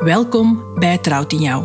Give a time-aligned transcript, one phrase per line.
[0.00, 1.64] Welkom bij Trouwt in Jou,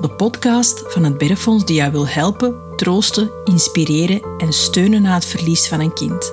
[0.00, 5.24] de podcast van het Berrefonds die jou wil helpen, troosten, inspireren en steunen na het
[5.24, 6.32] verlies van een kind.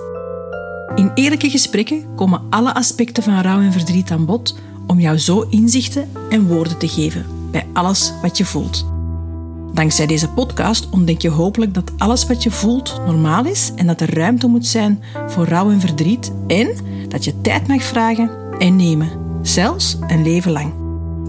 [0.95, 5.42] In eerlijke gesprekken komen alle aspecten van rouw en verdriet aan bod om jou zo
[5.49, 8.86] inzichten en woorden te geven bij alles wat je voelt.
[9.74, 14.02] Dankzij deze podcast ontdek je hopelijk dat alles wat je voelt normaal is en dat
[14.02, 16.76] er ruimte moet zijn voor rouw en verdriet en
[17.08, 20.80] dat je tijd mag vragen en nemen, zelfs een leven lang.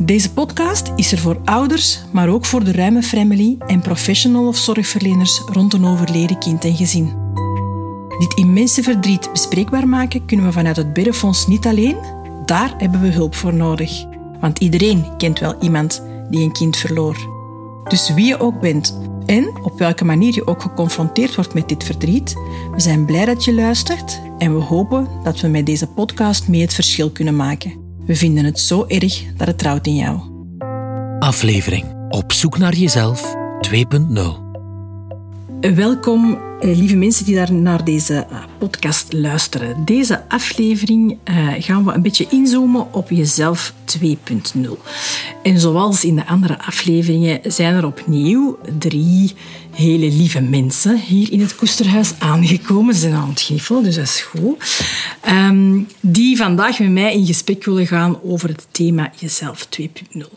[0.05, 4.57] Deze podcast is er voor ouders, maar ook voor de ruime family en professional of
[4.57, 7.13] zorgverleners rond een overleden kind en gezin.
[8.19, 11.97] Dit immense verdriet bespreekbaar maken kunnen we vanuit het Biddenfonds niet alleen.
[12.45, 14.05] Daar hebben we hulp voor nodig.
[14.41, 17.17] Want iedereen kent wel iemand die een kind verloor.
[17.89, 21.85] Dus wie je ook bent en op welke manier je ook geconfronteerd wordt met dit
[21.85, 22.35] verdriet,
[22.73, 26.61] we zijn blij dat je luistert en we hopen dat we met deze podcast mee
[26.61, 27.92] het verschil kunnen maken.
[28.13, 30.21] We vinden het zo erg dat het trouwt in jou.
[31.19, 33.35] Aflevering Op zoek naar jezelf
[33.69, 33.75] 2.0
[35.75, 39.85] Welkom, lieve mensen die daar naar deze eh, podcast luisteren.
[39.85, 44.71] Deze aflevering eh, gaan we een beetje inzoomen op jezelf 2.0.
[45.43, 49.35] En zoals in de andere afleveringen zijn er opnieuw drie
[49.71, 52.95] hele lieve mensen hier in het Koesterhuis aangekomen.
[52.95, 54.81] Ze zijn aan het griffelen, dus dat is goed.
[55.21, 60.29] Ehm, die vandaag met mij in gesprek willen gaan over het thema jezelf 2.0.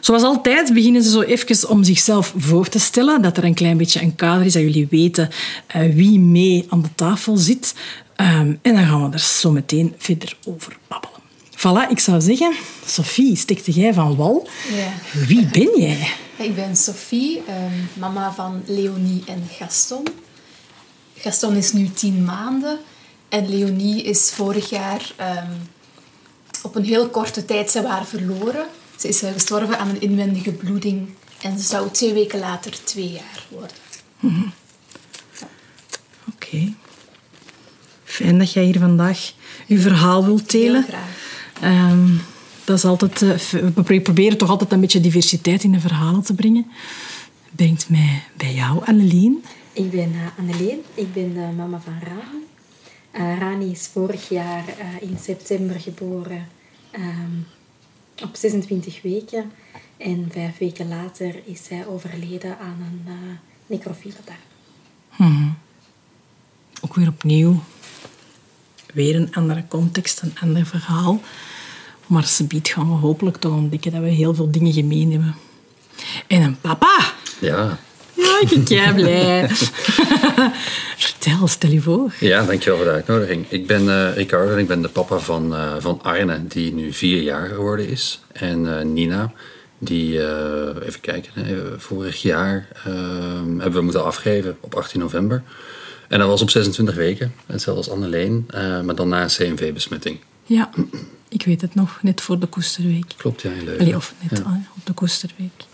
[0.00, 3.76] Zoals altijd beginnen ze zo even om zichzelf voor te stellen, dat er een klein
[3.76, 5.28] beetje een kader is, dat jullie weten
[5.94, 7.74] wie mee aan de tafel zit.
[8.16, 11.20] Um, en dan gaan we er zo meteen verder over babbelen.
[11.56, 12.52] Voilà, ik zou zeggen,
[12.86, 14.48] Sophie, stikte jij van wal.
[14.76, 15.20] Ja.
[15.26, 16.08] Wie ben jij?
[16.36, 20.06] Ik ben Sophie, um, mama van Leonie en Gaston.
[21.16, 22.78] Gaston is nu tien maanden
[23.28, 25.68] en Leonie is vorig jaar um,
[26.62, 28.66] op een heel korte tijd ze waren verloren.
[28.98, 31.08] Ze is gestorven aan een inwendige bloeding
[31.42, 33.76] en ze zou twee weken later twee jaar worden.
[34.20, 34.52] Mm -hmm.
[36.54, 36.62] Oké.
[36.62, 36.74] Okay.
[38.04, 39.32] Fijn dat jij hier vandaag
[39.66, 40.84] je verhaal wilt delen.
[41.64, 42.20] Um,
[42.64, 43.36] dat is altijd, uh,
[43.74, 46.66] we proberen toch altijd een beetje diversiteit in de verhalen te brengen.
[47.50, 49.44] Brengt mij bij jou, Anneleen.
[49.72, 52.44] Ik ben uh, Anneleen, ik ben de mama van Rani.
[53.12, 54.64] Uh, Rani is vorig jaar
[55.00, 56.48] in september geboren
[56.92, 57.46] um,
[58.22, 59.52] op 26 weken.
[59.96, 64.38] En vijf weken later is zij overleden aan een necrofiele darm.
[65.08, 65.56] Hmm.
[66.84, 67.62] Ook weer opnieuw.
[68.94, 71.20] Weer een andere context, een ander verhaal.
[72.06, 75.34] Maar ze biedt gaan we hopelijk toch ontdekken dat we heel veel dingen gemeen hebben.
[76.26, 77.12] En een papa.
[77.40, 77.78] Ja.
[78.12, 79.48] Ja, ik ben jij blij.
[81.04, 82.14] Vertel, stel je voor.
[82.20, 83.46] Ja, dankjewel voor de uitnodiging.
[83.48, 86.92] Ik ben uh, Ricardo en ik ben de papa van, uh, van Arne, die nu
[86.92, 88.20] vier jaar geworden is.
[88.32, 89.32] En uh, Nina,
[89.78, 90.18] die,
[90.84, 91.32] even kijken,
[91.80, 92.68] vorig jaar
[93.58, 95.42] hebben we moeten afgeven op 18 november.
[96.08, 98.46] En dat was op 26 weken, hetzelfde als Anneleen,
[98.84, 100.18] maar dan na een CMV-besmetting.
[100.44, 100.70] Ja,
[101.28, 103.14] ik weet het nog, net voor de Koesterweek.
[103.16, 103.80] Klopt, ja, in Leuven.
[103.80, 104.60] Allee, of net ja.
[104.76, 105.64] op de Koesterweek.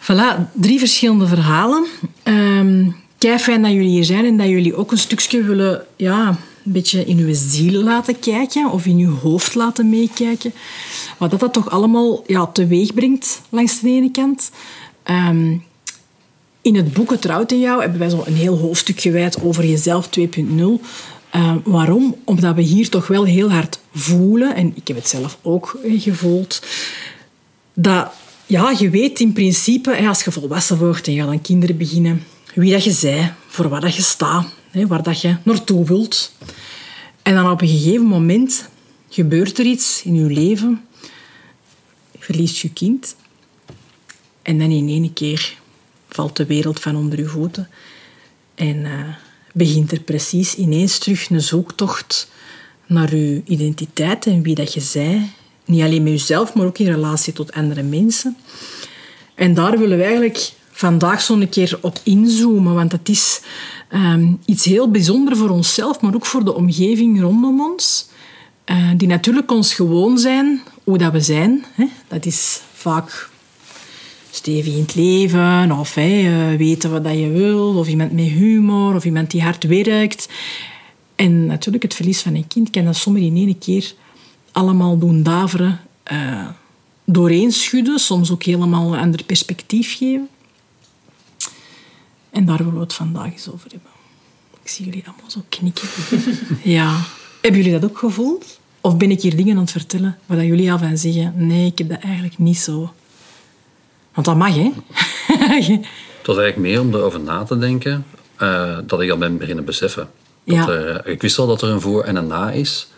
[0.00, 1.86] Voilà, drie verschillende verhalen.
[2.24, 6.28] Um, kei fijn dat jullie hier zijn en dat jullie ook een stukje willen, ja,
[6.64, 10.52] een beetje in uw ziel laten kijken of in uw hoofd laten meekijken.
[11.18, 14.50] Wat dat, dat toch allemaal ja, teweeg brengt langs de ene kant.
[15.10, 15.64] Um,
[16.62, 19.66] in het boek Het Trouwt in Jou hebben wij zo een heel hoofdstuk gewijd over
[19.66, 20.22] jezelf 2.0.
[21.34, 22.16] Uh, waarom?
[22.24, 26.62] Omdat we hier toch wel heel hard voelen, en ik heb het zelf ook gevoeld,
[27.74, 28.12] dat
[28.46, 32.24] ja, je weet in principe, als je volwassen wordt en je gaat aan kinderen beginnen,
[32.54, 36.32] wie dat je zij, voor wat dat je staat, waar dat je naartoe wilt.
[37.22, 38.68] En dan op een gegeven moment
[39.08, 40.84] gebeurt er iets in je leven,
[42.10, 43.16] je verliest je kind,
[44.42, 45.58] en dan in één keer
[46.28, 47.68] de wereld van onder je voeten.
[48.54, 48.90] En uh,
[49.52, 52.30] begint er precies ineens terug een zoektocht
[52.86, 55.30] naar je identiteit en wie dat je zij.
[55.64, 58.36] Niet alleen met jezelf, maar ook in relatie tot andere mensen.
[59.34, 63.40] En daar willen we eigenlijk vandaag zo'n keer op inzoomen, want het is
[63.92, 68.08] um, iets heel bijzonders voor onszelf, maar ook voor de omgeving rondom ons.
[68.66, 71.64] Uh, die natuurlijk ons gewoon zijn, hoe dat we zijn.
[71.74, 71.86] Hè?
[72.08, 73.29] Dat is vaak
[74.30, 79.04] stevig in het leven, of hey, weten wat je wil, of iemand met humor, of
[79.04, 80.28] iemand die hard werkt.
[81.14, 83.94] En natuurlijk, het verlies van een kind kan dat soms in één keer
[84.52, 85.80] allemaal doen daveren,
[86.12, 86.48] uh,
[87.04, 90.28] doorheen schudden, soms ook helemaal een ander perspectief geven.
[92.30, 93.90] En daar willen we het vandaag eens over hebben.
[94.62, 95.88] Ik zie jullie allemaal zo knikken.
[96.76, 97.00] ja.
[97.40, 98.58] Hebben jullie dat ook gevoeld?
[98.80, 101.78] Of ben ik hier dingen aan het vertellen waar jullie al van zeggen, nee, ik
[101.78, 102.92] heb dat eigenlijk niet zo.
[104.14, 104.70] Want dat mag, hè?
[106.18, 109.64] Het was eigenlijk meer om erover na te denken eh, dat ik al ben beginnen
[109.64, 110.08] beseffen.
[110.44, 110.68] Dat Ja.
[110.68, 112.88] er, eh, ik wist al dat er een voor en een na is.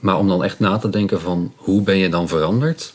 [0.00, 2.92] Maar om dan echt na te denken van hoe ben je dan veranderd?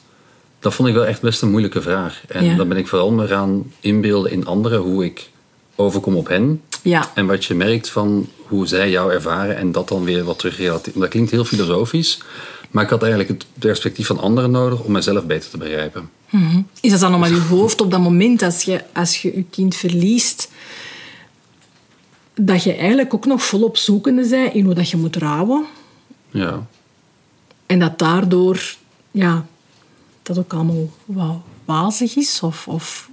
[0.60, 2.22] Dat vond ik wel echt best een moeilijke vraag.
[2.28, 2.56] En Ja.
[2.56, 5.30] dan ben ik vooral me gaan inbeelden in anderen hoe ik
[5.76, 6.62] overkom op hen.
[6.82, 7.12] ja.
[7.14, 11.00] En wat je merkt van hoe zij jou ervaren en dat dan weer wat terugrelateerd.
[11.00, 12.20] Dat klinkt heel filosofisch.
[12.76, 16.10] Maar ik had eigenlijk het perspectief van anderen nodig om mezelf beter te begrijpen.
[16.82, 19.46] Is dat dan nog maar je hoofd op dat moment, als je als je, je
[19.50, 20.52] kind verliest,
[22.34, 25.66] dat je eigenlijk ook nog volop zoekende bent in hoe dat je moet rouwen?
[26.32, 26.68] Ja.
[27.66, 28.76] En dat daardoor,
[29.12, 29.46] ja,
[30.24, 32.40] dat ook allemaal wazig is?
[32.42, 33.10] Of, of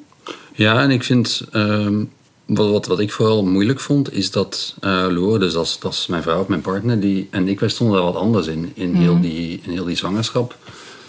[0.54, 2.04] Ja, en ik vind, ehm,
[2.46, 4.74] wat, wat, wat ik vooral moeilijk vond, is dat
[5.10, 7.96] Loor, dus dat is, dat is mijn vrouw, mijn partner, die, en ik, wij stonden
[7.96, 10.56] daar wat anders in, in, heel die, in heel die zwangerschap.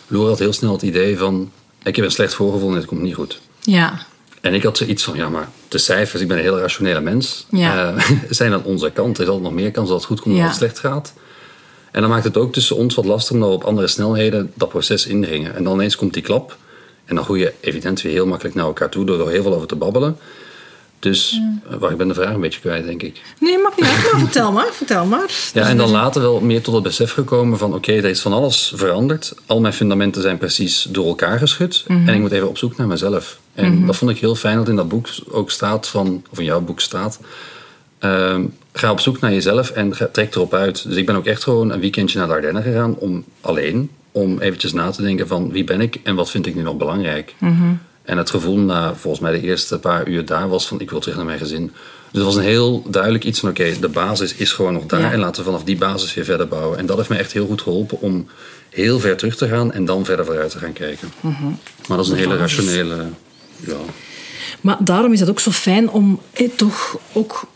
[0.08, 1.52] Loor had heel snel het idee van,
[1.84, 3.40] ik heb een slecht voorgevoel en het komt niet goed.
[3.62, 4.06] ja,
[4.42, 7.46] En ik had zoiets van, ja, maar de cijfers, ik ben een heel rationele mens,
[7.50, 7.94] Ja.
[7.96, 9.18] eh, zijn aan onze kant.
[9.18, 10.50] Er is altijd nog meer kans dat het goed komt dan Ja.
[10.50, 11.14] het slecht gaat.
[11.92, 14.70] En dan maakt het ook tussen ons wat lastig omdat we op andere snelheden dat
[14.70, 15.56] proces indringen.
[15.56, 16.58] En dan ineens komt die klap.
[17.06, 19.56] En dan groei je evident weer heel makkelijk naar elkaar toe door er heel veel
[19.56, 20.18] over te babbelen.
[21.04, 23.22] Dus, eh, wacht, ik ben de vraag een beetje kwijt, denk ik.
[23.40, 24.68] Nee, mag niet uit, maar vertel maar.
[24.72, 25.32] Vertel maar.
[25.54, 27.74] Ja, en dan later wel meer tot het besef gekomen van...
[27.74, 29.36] oké, er is van alles veranderd.
[29.46, 31.84] Al mijn fundamenten zijn precies door elkaar geschud.
[31.88, 33.40] En ik moet even op zoek naar mezelf.
[33.54, 36.24] En dat vond ik heel fijn dat in dat boek ook staat van...
[36.30, 37.20] of in jouw boek staat...
[38.00, 40.88] ehm, ga op zoek naar jezelf en ga, trek erop uit.
[40.88, 42.96] Dus ik ben ook echt gewoon een weekendje naar de Ardennen gegaan...
[42.96, 45.52] om alleen, om eventjes na te denken van...
[45.52, 47.36] wie ben ik en wat vind ik nu nog belangrijk?
[48.04, 50.80] En het gevoel na volgens mij de eerste paar uur daar was van...
[50.80, 51.72] ik wil terug naar mijn gezin.
[52.12, 53.50] Dus het was een heel duidelijk iets van...
[53.50, 55.00] oké, de basis is gewoon nog daar...
[55.00, 55.12] Ja.
[55.12, 56.78] en laten we vanaf die basis weer verder bouwen.
[56.78, 58.28] En dat heeft me echt heel goed geholpen om
[58.70, 59.72] heel ver terug te gaan...
[59.72, 61.12] en dan verder vooruit te gaan kijken.
[61.88, 63.06] Maar dat is een hele rationele...
[63.56, 63.78] Ja,
[64.62, 67.48] Maar daarom is het ook zo fijn om eh, toch ook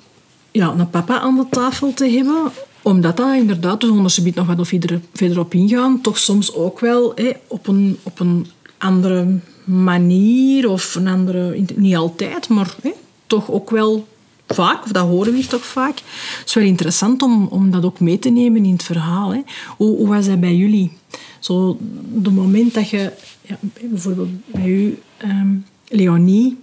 [0.52, 2.52] ja, een papa aan de tafel te hebben.
[2.82, 6.80] Omdat dat inderdaad, dus ondertussen nog wat of verder, verder op ingaan, toch soms ook
[6.80, 8.48] wel eh, op, een, op een
[8.78, 11.64] andere manier of een andere...
[11.76, 12.92] Niet altijd, maar eh,
[13.28, 14.08] toch ook wel
[14.48, 15.98] vaak, of dat horen we hier toch vaak.
[16.40, 19.34] Het is wel interessant om, om dat ook mee te nemen in het verhaal.
[19.34, 19.42] Hè.
[19.78, 20.92] Hoe, hoe was dat bij jullie?
[21.40, 21.78] Zo,
[22.14, 23.12] de moment dat je,
[23.42, 25.48] ja, bijvoorbeeld bij u, ehm,
[25.88, 26.58] Leonie,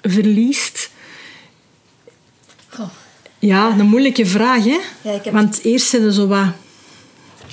[0.00, 0.90] verliest.
[2.68, 2.88] Goh.
[3.38, 4.78] Ja, een moeilijke vraag, hè?
[5.02, 6.46] Ja, ik heb- Want eerst zitten zo wat...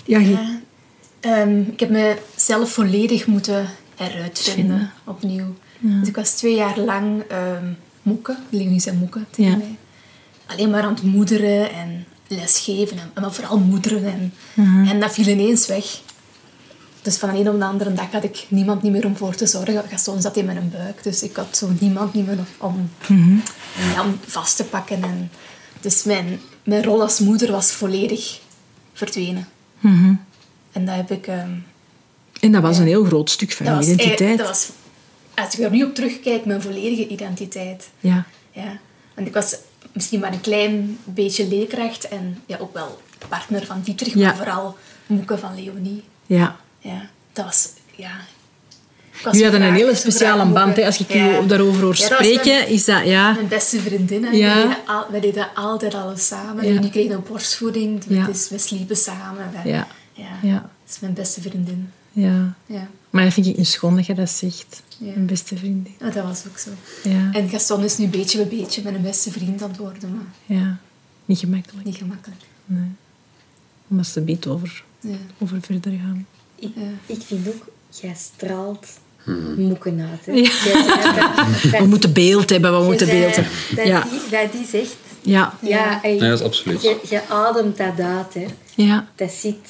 [0.06, 0.60] Ja, je- Ja.
[1.20, 4.92] Ehm, ik heb mezelf volledig moeten heruitvinden, Vinden.
[5.04, 5.56] opnieuw.
[5.80, 7.66] Dus ik was twee jaar lang ehm
[8.02, 9.58] moeke, Leonie zei moeke tegen Ja.
[9.58, 9.76] mij.
[10.46, 14.06] Alleen maar aan het moederen en lesgeven, en, maar vooral moederen.
[14.06, 14.88] En, Mhm.
[14.88, 15.86] en dat viel ineens weg.
[17.02, 19.36] Dus van de een op de andere dag had ik niemand niet meer om voor
[19.36, 19.84] te zorgen.
[19.90, 23.36] Gaston zat in mijn buik, dus ik had zo niemand niet meer om, Mhm.
[23.94, 25.04] ja, om vast te pakken.
[25.04, 25.32] En,
[25.82, 28.40] dus mijn, mijn rol als moeder was volledig
[28.94, 29.48] verdwenen.
[29.80, 30.14] Mhm.
[30.72, 31.28] En dat heb ik...
[31.28, 31.52] ehm,
[32.42, 34.38] En dat was een heel groot stuk van dat je identiteit.
[34.38, 34.70] dat was,
[35.36, 37.90] als ik er nu op terugkijk, mijn volledige identiteit.
[38.00, 38.26] Ja.
[38.52, 38.78] Ja.
[39.16, 39.56] Want ik was
[39.94, 44.26] misschien maar een klein beetje leerkracht en ja, ook wel partner van Dietrich, Ja.
[44.28, 46.04] maar vooral moeke van Leonie.
[46.26, 46.56] ja.
[46.80, 47.70] Ja, dat was...
[47.96, 48.12] Ja.
[49.24, 50.76] Jullie hadden een hele speciale band.
[50.76, 50.86] Hè?
[50.86, 51.40] Als ik Ja.
[51.42, 53.06] u daarover hoor Ja, spreken, mijn- is dat...
[53.06, 53.32] Ja.
[53.32, 54.24] Mijn beste vriendin.
[54.24, 54.30] Hè.
[54.32, 54.56] Ja.
[54.56, 56.90] We, deden al, deden altijd alles samen.
[56.90, 59.52] Kregen we een borstvoeding, dus we sliepen samen.
[59.64, 59.88] Ja.
[60.14, 60.28] Ja.
[60.42, 60.54] Ja.
[60.54, 61.92] Dat is mijn beste vriendin.
[62.16, 62.56] Ja.
[62.66, 62.88] Ja.
[63.10, 64.84] Maar dat vind ik niet schoon dat je dat zegt.
[64.98, 65.06] Ja.
[65.14, 65.96] Mijn beste vriendin.
[66.00, 66.70] Maar dat was ook zo.
[67.10, 67.30] Ja.
[67.34, 70.78] En Gaston is nu beetje bij beetje mijn beste vriend aan het worden, maar ja.
[71.26, 71.86] Niet gemakkelijk.
[71.86, 72.42] niet gemakkelijk.
[73.88, 75.16] Om als te biedt over, Ja.
[75.40, 76.28] over verder gaan.
[76.56, 76.82] Ik, Ja.
[77.16, 77.66] ik vind ook,
[78.02, 78.88] jij straalt
[79.58, 80.26] moeken uit.
[80.26, 80.32] Hè.
[80.32, 80.50] Ja.
[80.74, 83.54] Dat- dat- We moeten beeld hebben, we moeten beeld hebben.
[83.76, 84.02] Dat, Ja.
[84.04, 84.96] die, dat zegt...
[85.22, 85.54] Ja.
[85.62, 86.82] Ja, Nee, dat is absoluut.
[86.82, 88.46] Je, je ademt dat uit, hè.
[88.76, 89.08] Ja.
[89.16, 89.70] Dat zit...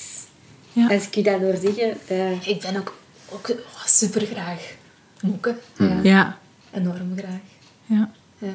[0.75, 0.87] Ja.
[0.87, 1.97] Als ik je dat hoor zeggen...
[2.07, 2.95] Dat, Ik ben ook,
[3.29, 4.73] ook oh, super graag
[5.21, 5.57] moeken.
[5.77, 5.99] Ja.
[6.03, 6.37] Ja.
[6.71, 7.39] Enorm graag.
[7.85, 8.11] ja.
[8.39, 8.53] Ja.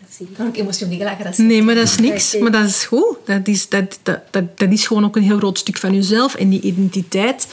[0.00, 0.36] dat zie Ik ik.
[0.36, 1.46] ben ook emotioneel agressief.
[1.46, 2.38] Nee, maar dat is niks.
[2.38, 3.16] Maar dat is goed.
[3.24, 6.34] Dat is, dat, dat, dat, dat is gewoon ook een heel groot stuk van jezelf.
[6.34, 7.46] En die identiteit...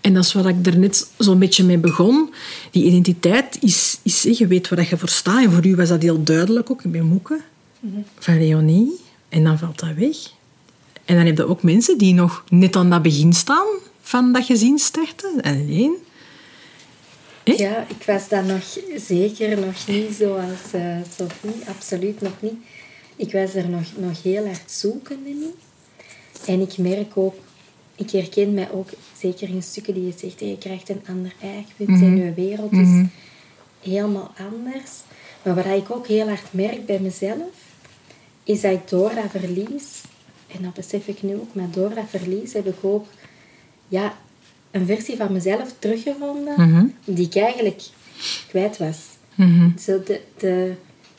[0.00, 2.32] En dat is wat ik er net zo'n beetje mee begon.
[2.70, 3.98] Die identiteit is...
[4.02, 5.44] is je weet waar je voor staat.
[5.44, 6.82] En voor u was dat heel duidelijk ook.
[6.90, 7.40] Bij Moeke.
[8.18, 9.00] Van Leonie.
[9.28, 10.16] En dan valt dat weg.
[11.06, 13.66] En dan heb je ook mensen die nog net aan dat begin staan
[14.00, 15.40] van dat gezinsstarten.
[15.42, 15.94] Alleen.
[17.44, 21.62] Ja, ik was dat nog zeker nog niet zoals eh Sophie.
[21.68, 22.56] Absoluut nog niet.
[23.16, 25.54] Ik was er nog, nog heel hard zoekende in.
[26.46, 27.34] En ik merk ook
[27.96, 32.02] ik herken mij ook zeker in stukken die je zegt, je krijgt een ander eikpunt
[32.02, 33.04] en je wereld is
[33.80, 34.90] helemaal anders.
[35.42, 37.54] Maar wat ik ook heel hard merk bij mezelf,
[38.44, 40.02] is dat ik door dat verlies,
[40.56, 43.06] en dat besef ik nu ook, maar door dat verlies heb ik ook
[43.88, 44.14] ja,
[44.70, 47.82] een versie van mezelf teruggevonden die ik eigenlijk
[48.48, 48.98] kwijt was.
[49.78, 50.72] Zo de, de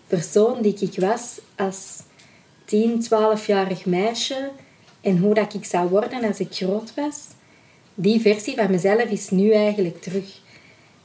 [0.08, 2.02] persoon die ik was als
[2.66, 4.50] 10, 12-jarig meisje
[5.02, 7.18] en hoe dat ik zou worden als ik groot was,
[7.96, 10.26] die versie van mezelf is nu eigenlijk terug.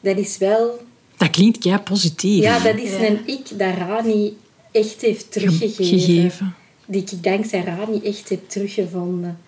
[0.01, 0.81] Dat is wel...
[1.17, 2.43] Dat klinkt ja positief.
[2.43, 4.37] Ja, dat is een ik dat Rani
[4.71, 5.85] echt heeft teruggegeven.
[5.85, 6.55] Gegeven.
[6.87, 9.39] Die ik dankzij Rani echt heb teruggevonden.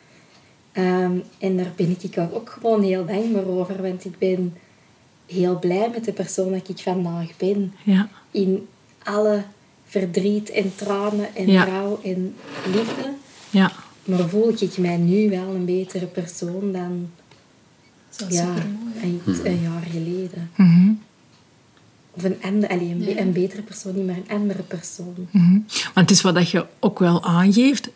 [0.73, 4.57] Ehm, en daar ben ik ook gewoon heel dankbaar over, want ik ben
[5.27, 7.73] heel blij met de persoon dat ik vandaag ben.
[7.85, 8.09] Ja.
[8.31, 8.67] In
[9.03, 9.43] alle
[9.85, 11.65] verdriet en tranen en Ja.
[11.65, 12.35] rouw en
[12.73, 13.13] liefde.
[13.51, 13.73] Ja.
[14.05, 17.11] Maar voel ik mij nu wel een betere persoon dan
[18.29, 18.55] ja,
[19.45, 20.51] een jaar geleden.
[20.57, 20.93] Mhm.
[22.17, 22.37] Of een,
[22.69, 23.19] allee, een, be- Ja.
[23.21, 25.15] een betere persoon, niet maar een andere persoon.
[25.31, 25.53] Mhm.
[25.95, 27.89] Want het is wat dat je ook wel aangeeft.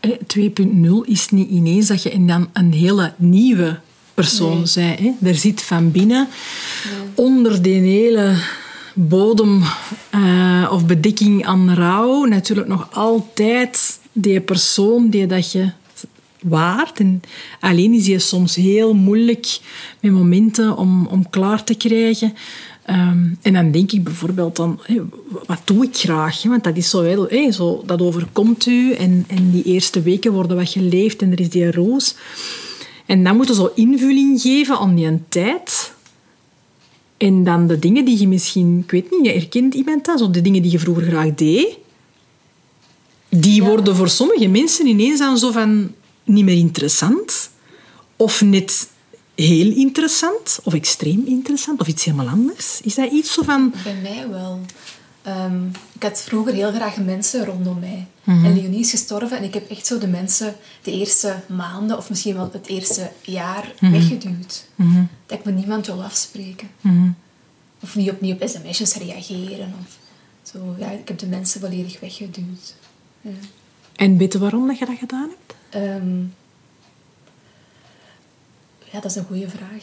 [0.00, 3.78] hè, 2.0 is niet ineens dat je en dan een hele nieuwe
[4.14, 4.66] persoon Nee.
[4.66, 4.98] zij.
[5.20, 5.28] Hè.
[5.28, 6.28] Er zit van binnen,
[7.14, 8.36] onder die hele
[8.94, 9.62] bodem
[10.10, 15.70] eh, of bedekking aan rouw, natuurlijk nog altijd die persoon die dat je
[16.42, 17.00] waard.
[17.00, 17.22] En
[17.60, 19.58] alleen is die soms heel moeilijk
[20.00, 22.34] met momenten om, om klaar te krijgen.
[22.84, 24.80] Ehm, en dan denk ik bijvoorbeeld dan,
[25.46, 26.42] wat doe ik graag?
[26.42, 30.56] Want dat is zo, heel, zo, dat overkomt u en, en die eerste weken worden
[30.56, 32.14] wat geleefd en er is die roos.
[33.06, 35.92] En dan moeten zo invulling geven aan die tijd.
[37.16, 40.30] En dan de dingen die je misschien, ik weet niet, je herkent iemand dat, zo
[40.30, 41.78] de dingen die je vroeger graag deed,
[43.28, 45.92] die worden voor sommige mensen ineens dan zo van
[46.24, 47.50] niet meer interessant.
[48.16, 48.88] Of net
[49.34, 52.80] heel interessant, of extreem interessant, of iets helemaal anders.
[52.80, 53.74] Is dat iets zo van...
[53.84, 54.60] Bij mij wel.
[55.22, 58.06] Ehm, ik had vroeger heel graag mensen rondom mij.
[58.24, 58.44] Mhm.
[58.44, 62.08] En Leonie is gestorven en ik heb echt zo de mensen de eerste maanden of
[62.08, 63.92] misschien wel het eerste jaar Mhm.
[63.92, 64.64] weggeduwd.
[65.26, 66.68] Dat ik met niemand wil afspreken.
[66.80, 67.10] Mhm.
[67.82, 69.74] Of niet opnieuw op sms'jes reageren.
[69.80, 69.98] Of
[70.42, 70.58] zo.
[70.78, 72.74] Ja, ik heb de mensen volledig weggeduwd.
[73.20, 73.30] Ja.
[73.96, 75.54] En weet je waarom dat je dat gedaan hebt?
[75.68, 76.22] Ehm,
[78.94, 79.82] ja, dat is een goede vraag.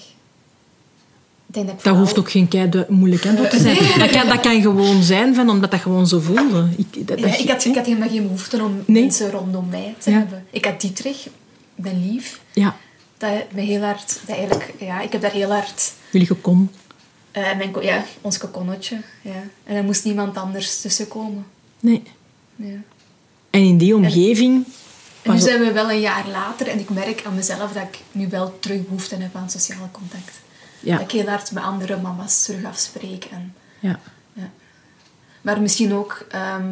[1.47, 3.99] Ik denk dat, ik Dat vooral- hoeft ook geen kei moeilijk antwoord te zijn.
[3.99, 6.67] Dat kan, dat kan gewoon zijn van, omdat dat gewoon zo voelde.
[6.77, 9.01] Ik, dat, Ja, dat- ik, had, ik had helemaal geen behoefte om Nee.
[9.01, 10.17] mensen rondom mij te Ja.
[10.17, 10.45] hebben.
[10.49, 11.27] Ik had Dietrich,
[11.75, 12.77] mijn lief, Ja,
[13.17, 14.19] dat me heel hard...
[14.27, 15.93] Dat eigenlijk, ja, ik heb daar heel hard...
[16.11, 16.69] jullie gekon.
[17.31, 18.97] eh, mijn, ja, ons kokonnetje.
[19.21, 19.43] Ja.
[19.63, 21.45] En er moest niemand anders tussenkomen.
[21.79, 22.03] Nee.
[22.55, 22.65] Ja.
[23.49, 24.53] En in die omgeving...
[24.55, 24.65] En
[25.23, 28.29] nu zijn we wel een jaar later en ik merk aan mezelf dat ik nu
[28.29, 30.39] wel terug behoefte heb aan sociaal contact.
[30.79, 30.93] Ja.
[30.97, 33.25] Dat ik heel hard met andere mama's terug afspreek.
[33.25, 33.99] En, Ja,
[34.33, 34.49] ja.
[35.41, 36.25] Maar misschien ook...
[36.29, 36.65] ehm,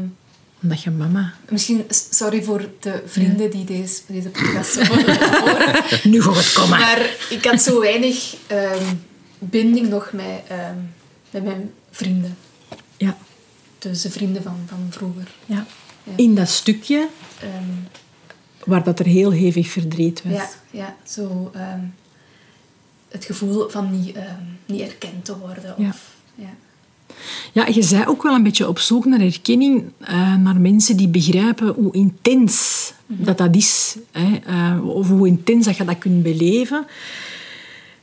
[0.63, 1.33] omdat je mama...
[1.49, 5.83] misschien, sorry voor de vrienden die deze, deze podcast horen.
[6.03, 6.79] Nu gaat het komen.
[6.79, 8.83] Maar ik had zo weinig ehm,
[9.39, 10.75] binding nog met, ehm,
[11.31, 12.37] met mijn vrienden.
[12.97, 13.17] Ja,
[13.77, 15.27] Dus de vrienden van, van vroeger.
[15.45, 15.65] ja.
[16.03, 16.11] Ja.
[16.15, 17.07] In dat stukje
[18.65, 20.33] waar dat er heel hevig verdriet was.
[20.33, 21.79] ja, ja, zo ehm,
[23.07, 25.75] het gevoel van niet, ehm, niet erkend te worden.
[25.77, 25.87] Ja.
[25.87, 26.49] Of, ja.
[27.53, 31.07] Ja, je zei ook wel een beetje op zoek naar herkenning, eh, naar mensen die
[31.07, 33.97] begrijpen hoe intens dat dat is.
[34.11, 36.85] Hè, eh, of hoe intens dat je dat kunt beleven.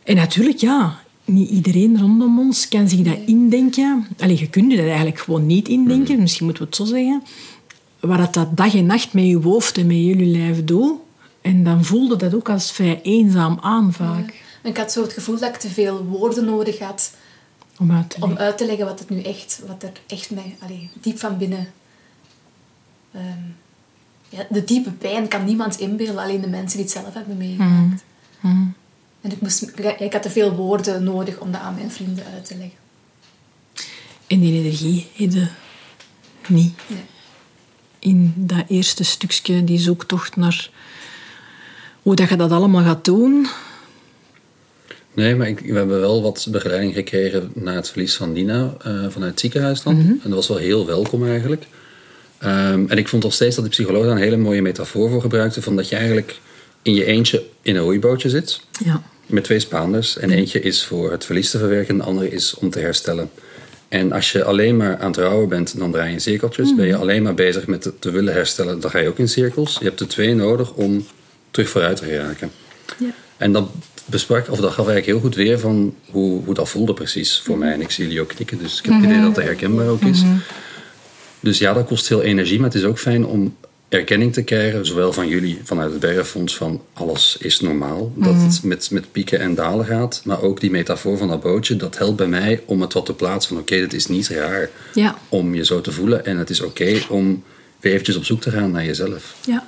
[0.02, 4.06] En natuurlijk, ja, niet iedereen rondom ons kan zich dat indenken.
[4.18, 7.22] Allee, je kunt je dat eigenlijk gewoon niet indenken, misschien moeten we het zo zeggen.
[8.06, 10.98] Waar dat, dat dag en nacht met je hoofd en met jullie lijf doet.
[11.40, 14.34] En dan voelde dat ook als vrij eenzaam aan vaak.
[14.62, 17.12] Ik had zo het gevoel dat ik te veel woorden nodig had
[17.78, 18.46] Om uit te om leggen.
[18.46, 21.68] uit te leggen wat het nu echt, wat er echt mij, allee, diep van binnen.
[23.12, 23.25] ehm,
[24.28, 28.04] ja, de diepe pijn kan niemand inbeelden, alleen de mensen die het zelf hebben meegemaakt.
[29.20, 29.62] En ik, moest,
[29.98, 32.78] ik had te veel woorden nodig om dat aan mijn vrienden uit te leggen.
[34.26, 35.48] En die energie je
[36.48, 36.75] niet.
[36.86, 37.04] Nee.
[38.06, 40.70] In dat eerste stukje, die zoektocht naar
[42.02, 43.46] hoe dat je dat allemaal gaat doen.
[45.14, 48.92] Nee, maar ik, we hebben wel wat begeleiding gekregen na het verlies van Nina eh,
[49.08, 49.96] vanuit het ziekenhuis dan.
[49.96, 51.66] En dat was wel heel welkom eigenlijk.
[52.38, 55.20] Ehm, en ik vond nog steeds dat de psycholoog daar een hele mooie metafoor voor
[55.20, 55.62] gebruikte.
[55.62, 56.40] Van dat je eigenlijk
[56.82, 58.60] in je eentje in een roeibootje zit.
[58.84, 59.02] Ja.
[59.26, 60.18] Met twee spaanders.
[60.18, 61.88] En eentje is voor het verlies te verwerken.
[61.88, 63.30] En de andere is om te herstellen.
[63.88, 66.75] En als je alleen maar aan het rouwen bent, dan draai je in cirkeltjes.
[66.75, 69.76] Ben je alleen maar bezig met te, willen herstellen, dan ga je ook in cirkels.
[69.78, 71.07] Je hebt de twee nodig om
[71.50, 72.50] terug vooruit te geraken.
[72.99, 73.11] Ja.
[73.37, 73.69] En dat
[74.05, 77.59] besprak, of dat gaf eigenlijk heel goed weer van hoe, hoe dat voelde precies voor
[77.59, 77.73] mij.
[77.73, 80.02] En ik zie jullie ook knikken, dus ik heb het idee dat dat herkenbaar ook
[80.02, 80.23] is.
[81.40, 83.57] Dus ja, dat kost veel energie, maar het is ook fijn om
[83.88, 88.12] erkenning te krijgen, zowel van jullie, vanuit het Bergfonds, van alles is normaal.
[88.16, 90.21] Dat het met, met pieken en dalen gaat.
[90.25, 93.14] Maar ook die metafoor van dat bootje, dat helpt bij mij om het wat te
[93.14, 95.19] plaatsen van oké, het is niet raar Ja.
[95.28, 96.25] om je zo te voelen.
[96.26, 97.43] En het is oké om
[97.81, 99.35] weer eventjes op zoek te gaan naar jezelf.
[99.47, 99.66] Ja.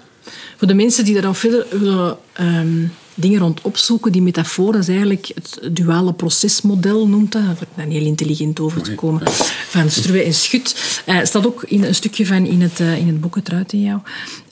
[0.57, 2.85] Voor de mensen die daar dan verder willen ehm,
[3.21, 7.43] dingen rond opzoeken, die metafoor is eigenlijk het duale procesmodel, noemt dat.
[7.43, 9.23] Daar wordt dan heel intelligent over te komen.
[9.69, 11.03] Van Struwe en Schut.
[11.07, 13.73] Eh, staat ook in een stukje van in het, eh, in het boek Het Ruit
[13.73, 14.01] in jou.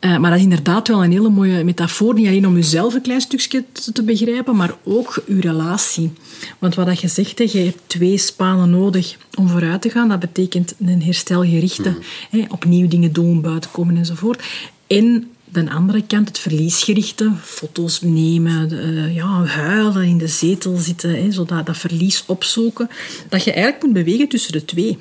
[0.00, 2.14] Eh, maar dat is inderdaad wel een hele mooie metafoor.
[2.14, 6.12] Niet alleen om jezelf een klein stukje te, te begrijpen, maar ook je relatie.
[6.58, 10.08] Want wat dat je zegt, je hebt twee spanen nodig om vooruit te gaan.
[10.08, 11.96] Dat betekent een herstelgerichte,
[12.30, 14.42] hè, opnieuw dingen doen, buiten komen enzovoort.
[14.86, 15.30] En
[15.64, 21.32] de andere kant, het verliesgerichte, foto's nemen, eh, ja, huilen, in de zetel zitten, hè,
[21.32, 22.90] zodat dat verlies opzoeken.
[23.28, 24.98] Dat je eigenlijk moet bewegen tussen de twee.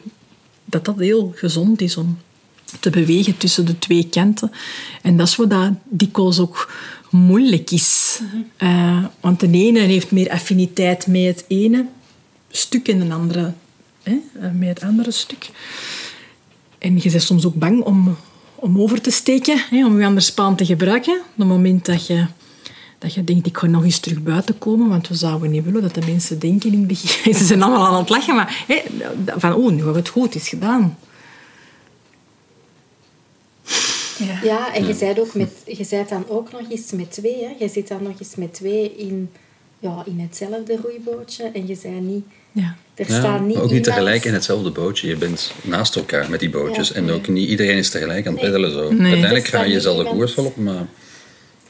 [0.66, 2.18] Dat dat heel gezond is om
[2.80, 4.52] te bewegen tussen de twee kanten.
[5.02, 6.74] En dat is wat dat dikwijls ook
[7.10, 8.20] moeilijk is.
[8.58, 11.86] Eh, want de ene heeft meer affiniteit met het ene
[12.50, 13.54] stuk en de andere
[14.04, 15.50] hè, eh, met het andere stuk.
[16.78, 18.18] En je bent soms ook bang om,
[18.66, 21.14] om over te steken, hè, om je andere spaan te gebruiken.
[21.14, 22.26] Op het moment dat je,
[22.98, 25.82] dat je denkt, ik ga nog eens terug buiten komen, want we zouden niet willen
[25.82, 27.34] dat de mensen denken in het begin.
[27.34, 28.82] Ze zijn allemaal aan het lachen, maar hè,
[29.26, 30.98] van, oh, nu gaat het goed, is gedaan.
[34.18, 34.40] Ja.
[34.44, 37.44] Ja, en je zei ook met, je zei dan ook nog eens met twee.
[37.44, 37.56] Hè?
[37.60, 39.32] Je zit dan nog eens met twee in,
[39.80, 41.50] ja, in hetzelfde roeibootje.
[41.54, 42.76] En je zei niet, Ja.
[42.96, 45.08] er Ja, staan niet ook niet iemand- tegelijk in hetzelfde bootje.
[45.08, 46.88] Je bent naast elkaar met die bootjes.
[46.90, 48.92] Ja, en ook niet iedereen is tegelijk aan het peddelen zo.
[48.92, 49.00] Nee.
[49.12, 50.86] Uiteindelijk Er ga je jezelf de koers wel iemand- op, maar...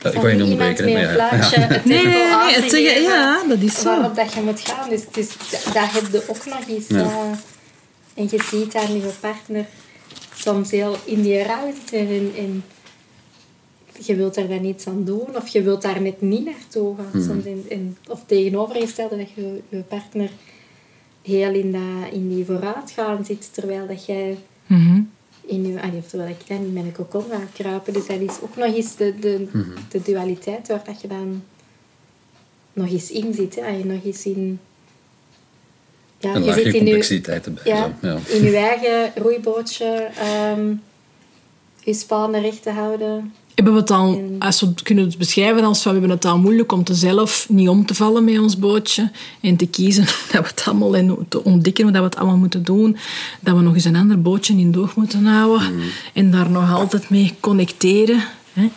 [0.01, 1.29] Ja, ik wou je niet onderbreken, maar ja.
[1.35, 2.17] het Nee, nee,
[2.53, 3.83] het geven ja, dat is zo.
[3.83, 4.89] Waarop dat je moet gaan.
[4.89, 6.87] Dus, dus da- daar heb je ook nog eens...
[6.87, 6.97] Ja.
[6.97, 7.31] eh,
[8.13, 9.65] en je ziet daar je partner
[10.35, 11.99] soms heel in die rouw zitten.
[11.99, 12.63] En, en
[14.01, 15.35] je wilt daar dan iets aan doen.
[15.35, 17.23] Of je wilt daar net niet naartoe gaan.
[17.23, 20.29] Soms in, in, of tegenovergestelde dat je je partner
[21.21, 23.53] heel in, dat, in die vooruitgaan zit.
[23.53, 25.01] Terwijl dat jij Mhm.
[25.45, 27.93] in je, allee, terwijl ik dan in mijn kokon ga kruipen.
[27.93, 29.47] Dus dat is ook nog eens de, de,
[29.89, 31.43] de dualiteit waar dat je dan
[32.73, 33.55] nog eens in zit.
[33.55, 33.67] Hè.
[33.67, 34.59] Je nog eens in...
[36.17, 37.63] Ja, Een je zit in je, complexiteit erbij.
[37.65, 37.93] ja,
[38.27, 40.73] in je eigen roeibootje ehm
[41.83, 43.33] je spanen recht te houden.
[43.55, 46.39] Hebben we het al, als we het kunnen het beschrijven als we hebben het al
[46.39, 50.41] moeilijk om te zelf niet om te vallen met ons bootje en te kiezen dat
[50.41, 52.97] we het allemaal en te ontdekken dat we het allemaal moeten doen,
[53.39, 55.73] dat we nog eens een ander bootje in doog moeten houden
[56.13, 58.23] en daar nog altijd mee connecteren.
[58.53, 58.69] Hè.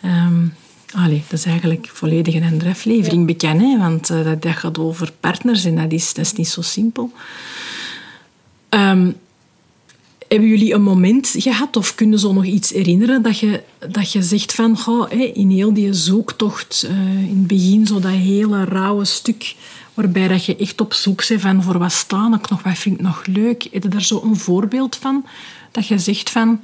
[0.00, 0.46] Ehm,
[0.94, 4.78] allee, dat is eigenlijk volledig een andere aflevering bekend, hè, want eh, dat, dat gaat
[4.78, 7.12] over partners en dat is, dat is niet zo simpel.
[8.68, 9.10] Ehm,
[10.28, 14.22] hebben jullie een moment gehad of kunnen zo nog iets herinneren dat je, dat je
[14.22, 16.90] zegt van goh, in heel die zoektocht, eh,
[17.22, 19.54] in het begin zo dat hele rauwe stuk
[19.94, 22.94] waarbij dat je echt op zoek bent van voor wat staan ik nog, wat vind
[22.94, 23.62] ik nog leuk.
[23.70, 25.26] Heb je daar zo een voorbeeld van?
[25.70, 26.60] Dat je zegt van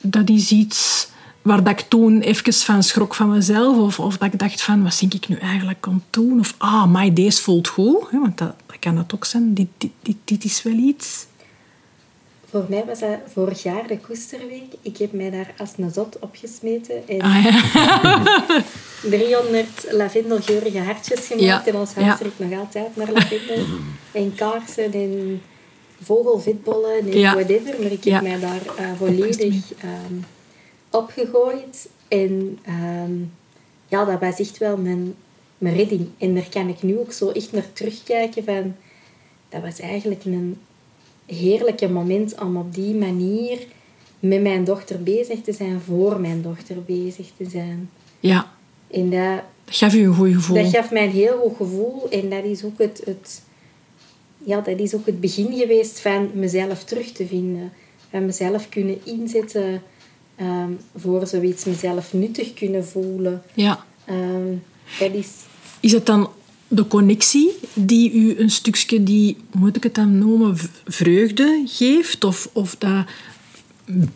[0.00, 1.10] dat is iets
[1.42, 4.82] waar dat ik toen even van schrok van mezelf of, of dat ik dacht van
[4.82, 6.38] wat denk ik nu eigenlijk aan doen?
[6.38, 9.54] Of ah, maar deze voelt goed, hè, want dat, kan dat ook zijn.
[9.54, 9.68] Dit,
[10.24, 11.26] dit is wel iets.
[12.52, 14.72] Voor mij was dat vorig jaar de Koesterweek.
[14.82, 17.08] Ik heb mij daar als een zot opgesmeten.
[17.08, 18.22] En Ah, ja.
[19.10, 21.42] 300 lavendelgeurige hartjes gemaakt.
[21.44, 22.26] Ja, En ons huis ja.
[22.48, 23.64] nog altijd naar lavendel.
[24.22, 25.42] en kaarsen en
[26.02, 27.34] vogelvitbollen en Ja.
[27.34, 27.74] whatever.
[27.82, 28.20] Maar ik heb Ja.
[28.20, 30.14] mij daar eh, volledig ehm,
[30.90, 31.88] opgegooid.
[32.08, 33.12] En ehm,
[33.88, 35.14] ja, dat was echt wel mijn,
[35.58, 36.08] mijn redding.
[36.18, 38.74] En daar kan ik nu ook zo echt naar terugkijken van...
[39.48, 40.60] Dat was eigenlijk een
[41.32, 43.58] heerlijke moment om op die manier
[44.18, 47.90] met mijn dochter bezig te zijn, voor mijn dochter bezig te zijn.
[48.20, 48.52] ja,
[48.90, 50.62] En dat, dat gaf u een goed gevoel.
[50.62, 52.10] dat gaf mij een heel goed gevoel.
[52.10, 53.42] En dat is ook het, het,
[54.38, 57.72] ja, dat is ook het begin geweest van mezelf terug te vinden.
[58.10, 59.82] Van mezelf kunnen inzetten
[60.36, 61.64] ehm, voor zoiets.
[61.64, 63.42] Mezelf nuttig kunnen voelen.
[63.54, 63.84] Ja.
[64.04, 64.54] Ehm,
[64.98, 65.28] dat is...
[65.80, 66.28] Is het dan
[66.74, 70.56] de connectie die u een stukje die, hoe moet ik het dan noemen,
[70.86, 72.24] vreugde geeft?
[72.24, 73.04] Of, of dat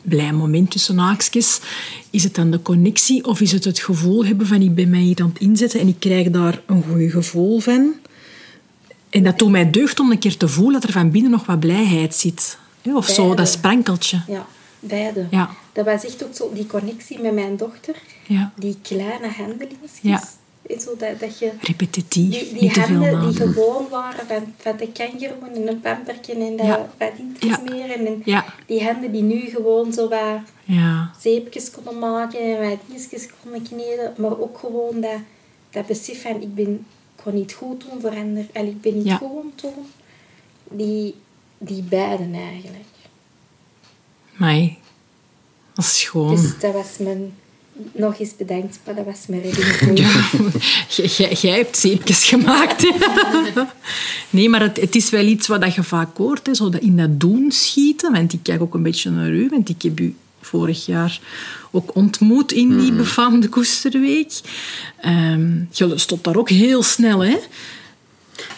[0.03, 1.61] blij moment tussen haakjes?
[2.11, 5.01] Is het dan de connectie of is het het gevoel hebben van ik ben mij
[5.01, 7.95] hier aan het inzetten en ik krijg daar een goed gevoel van?
[9.11, 11.47] En dat doet mij deugd om een keer te voelen dat er van binnen nog
[11.47, 12.59] wat blijheid zit.
[12.95, 14.23] Of zo, dat sprankeltje.
[14.29, 14.47] Ja,
[14.81, 15.27] beide.
[15.31, 15.51] Ja.
[15.73, 17.95] dat was echt ook zo die connectie met mijn dochter.
[18.27, 18.53] Ja.
[18.57, 19.88] Die kleine handelingen.
[20.01, 20.23] Ja.
[20.69, 21.53] Zo dat, dat je...
[21.61, 26.57] Repetitief, Die, die handen die gewoon waren van, van de kangeroen en een pampertje en
[26.57, 26.89] dat Ja.
[27.39, 27.55] te Ja.
[27.67, 28.07] smeren.
[28.07, 28.45] En Ja.
[28.67, 31.11] die handen die nu gewoon zo wat Ja.
[31.21, 34.15] zeepjes konden maken en wat dingetjes konden kneden.
[34.17, 35.19] Maar ook gewoon dat,
[35.71, 36.87] dat besef van ik ben
[37.23, 38.49] kon niet goed doen voor anderen.
[38.53, 39.17] En ik ben niet Ja.
[39.17, 39.87] gewoon doen.
[40.71, 41.15] Die,
[41.59, 42.85] die beiden eigenlijk.
[44.37, 44.79] Mij.
[45.75, 46.35] Dat is gewoon...
[46.37, 47.35] Dus dat was mijn...
[47.93, 49.99] Nog eens bedankt, maar dat was mijn redding.
[49.99, 50.21] Ja,
[51.41, 52.83] jij- hebt zeepjes gemaakt.
[52.83, 52.91] hè.
[54.31, 56.47] Nee, maar het, het is wel iets wat je vaak hoort.
[56.47, 58.12] Hè, zo dat in dat doen schieten.
[58.12, 59.49] Want ik kijk ook een beetje naar u.
[59.49, 61.21] Want ik heb u vorig jaar
[61.71, 64.41] ook ontmoet in die befaamde Koesterweek.
[65.01, 67.37] Ehm je stond daar ook heel snel, hè?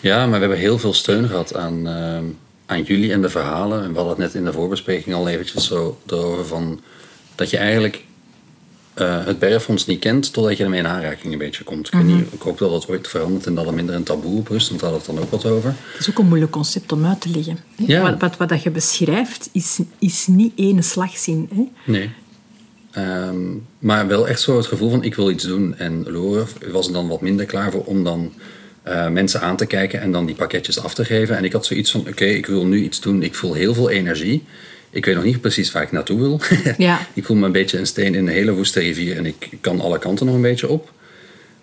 [0.01, 2.25] Ja, maar we hebben heel veel steun gehad aan, ehm,
[2.67, 3.83] aan jullie en de verhalen.
[3.83, 6.81] En we hadden het net in de voorbespreking al eventjes zo erover van...
[7.35, 8.05] Dat je eigenlijk
[9.01, 11.87] eh, het Bergfonds niet kent totdat je ermee in aanraking een beetje komt.
[11.87, 14.39] Ik, weet niet, ik hoop dat dat ooit verandert en dat er minder een taboe
[14.39, 14.69] op rust.
[14.69, 15.75] Want daar hadden we het dan ook wat over.
[15.93, 17.59] Het is ook een moeilijk concept om uit te leggen.
[17.77, 18.03] Ja.
[18.03, 21.49] Wat, wat, wat dat je beschrijft, is, is niet één slagzin.
[21.55, 21.69] Hè?
[21.85, 22.11] Nee.
[22.91, 23.37] Ehm,
[23.79, 25.75] maar wel echt zo het gevoel van ik wil iets doen.
[25.77, 28.33] En Lore was er dan wat minder klaar voor om dan
[28.83, 31.37] eh, mensen aan te kijken en dan die pakketjes af te geven.
[31.37, 33.23] En ik had zoiets van oké, ik wil nu iets doen.
[33.23, 34.45] Ik voel heel veel energie.
[34.91, 36.41] Ik weet nog niet precies waar ik naartoe wil.
[36.79, 37.07] Ja.
[37.15, 39.81] ik voel me een beetje een steen in een hele woeste rivier en ik kan
[39.81, 40.93] alle kanten nog een beetje op.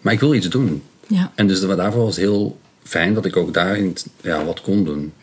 [0.01, 0.83] Maar ik wil iets doen.
[1.07, 1.31] Ja.
[1.35, 5.13] En dus daarvoor was het heel fijn dat ik ook daarin ja, wat kon doen.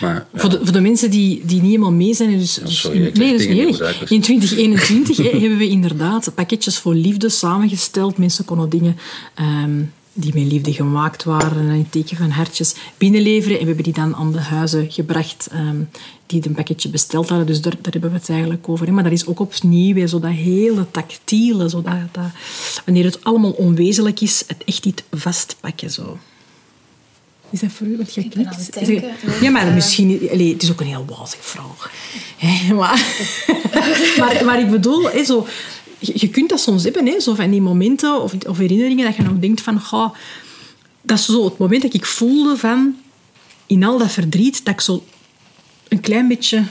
[0.00, 0.26] Maar, ja.
[0.34, 2.38] Voor, de, voor de mensen die, die niet helemaal mee zijn.
[2.38, 4.10] Dus, dus sorry, in, leg nee, niet erg.
[4.10, 8.18] In 2021 hè, hebben we inderdaad pakketjes voor liefde samengesteld.
[8.18, 8.96] Mensen konden dingen
[9.34, 13.54] ehm, die met liefde gemaakt waren, in het teken van hartjes, binnenleveren.
[13.54, 15.80] En we hebben die dan aan de huizen gebracht ehm,
[16.40, 17.46] die een pakketje besteld hadden.
[17.46, 18.86] Dus daar, daar hebben we het eigenlijk over.
[18.86, 18.92] Hè.
[18.92, 21.68] Maar dat is ook opnieuw weer zo dat hele tactiele.
[21.68, 22.24] Zo dat, dat,
[22.84, 25.90] wanneer het allemaal onwezenlijk is, het echt niet vastpakken.
[25.90, 26.18] Zo.
[27.50, 27.96] Is dat voor u?
[27.96, 28.78] Want jij knikt.
[29.40, 30.28] Ja, maar misschien...
[30.32, 31.90] Allee, het is ook een heel wazige vraag.
[32.36, 33.24] Hè, maar,
[34.20, 35.46] maar, maar ik bedoel, hè, zo,
[35.98, 39.22] je, kunt dat soms hebben, hè, zo van die momenten of, of herinneringen dat je
[39.22, 39.82] nog denkt van...
[41.02, 42.96] Dat is zo het moment dat ik voelde van...
[43.66, 45.04] In al dat verdriet, dat ik zo
[45.94, 46.64] een klein beetje...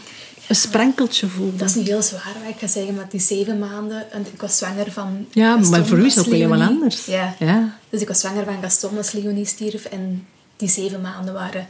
[0.48, 1.58] Een sprankeltje voelde.
[1.58, 4.12] Dat is niet heel zwaar wat ik ga zeggen, maar die zeven maanden...
[4.12, 7.06] En ik was zwanger van Ja, maar voor u is dat ook helemaal anders.
[7.06, 7.36] Ja.
[7.40, 7.78] Ja.
[7.90, 9.86] Dus ik was zwanger van Gaston als Leonie stierf.
[9.86, 11.68] En die zeven maanden waren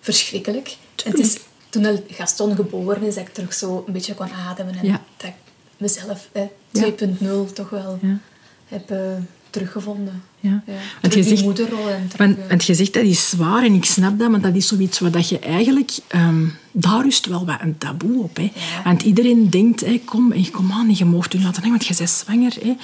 [0.00, 0.76] verschrikkelijk.
[1.04, 1.36] En het is
[1.70, 4.74] toen Gaston geboren is, dat ik terug zo een beetje kon ademen.
[4.74, 5.02] En Ja.
[5.16, 5.34] dat ik
[5.76, 6.90] mezelf eh, Ja.
[7.48, 7.98] 2.0 toch wel
[8.68, 8.98] heb eh,
[9.56, 10.22] teruggevonden.
[10.40, 10.62] Ja.
[10.66, 10.72] Ja.
[11.00, 11.88] Want je zegt- moederrol.
[11.88, 14.40] En terug, Want, eh, want je zegt dat is zwaar en ik snap dat, maar
[14.40, 15.92] dat is zoiets wat dat je eigenlijk...
[16.08, 18.36] ehm, daar rust wel wat een taboe op.
[18.36, 18.42] Hè.
[18.42, 18.50] Ja.
[18.84, 21.94] Want iedereen denkt, hè, kom, hey, kom aan, je mag u laten hangen, want je
[21.98, 22.54] bent zwanger.
[22.62, 22.74] Hè.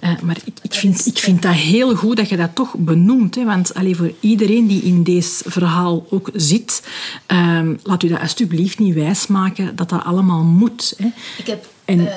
[0.00, 3.34] Eh, maar ik, ik, vind, ik vind dat heel goed dat je dat toch benoemt.
[3.34, 3.44] Hè.
[3.44, 6.82] Want allee, voor iedereen die in deze verhaal ook zit,
[7.26, 10.94] ehm, laat u dat alsjeblieft niet wijsmaken dat dat allemaal moet.
[10.98, 11.06] Hè.
[11.38, 12.14] Ik heb En- eh,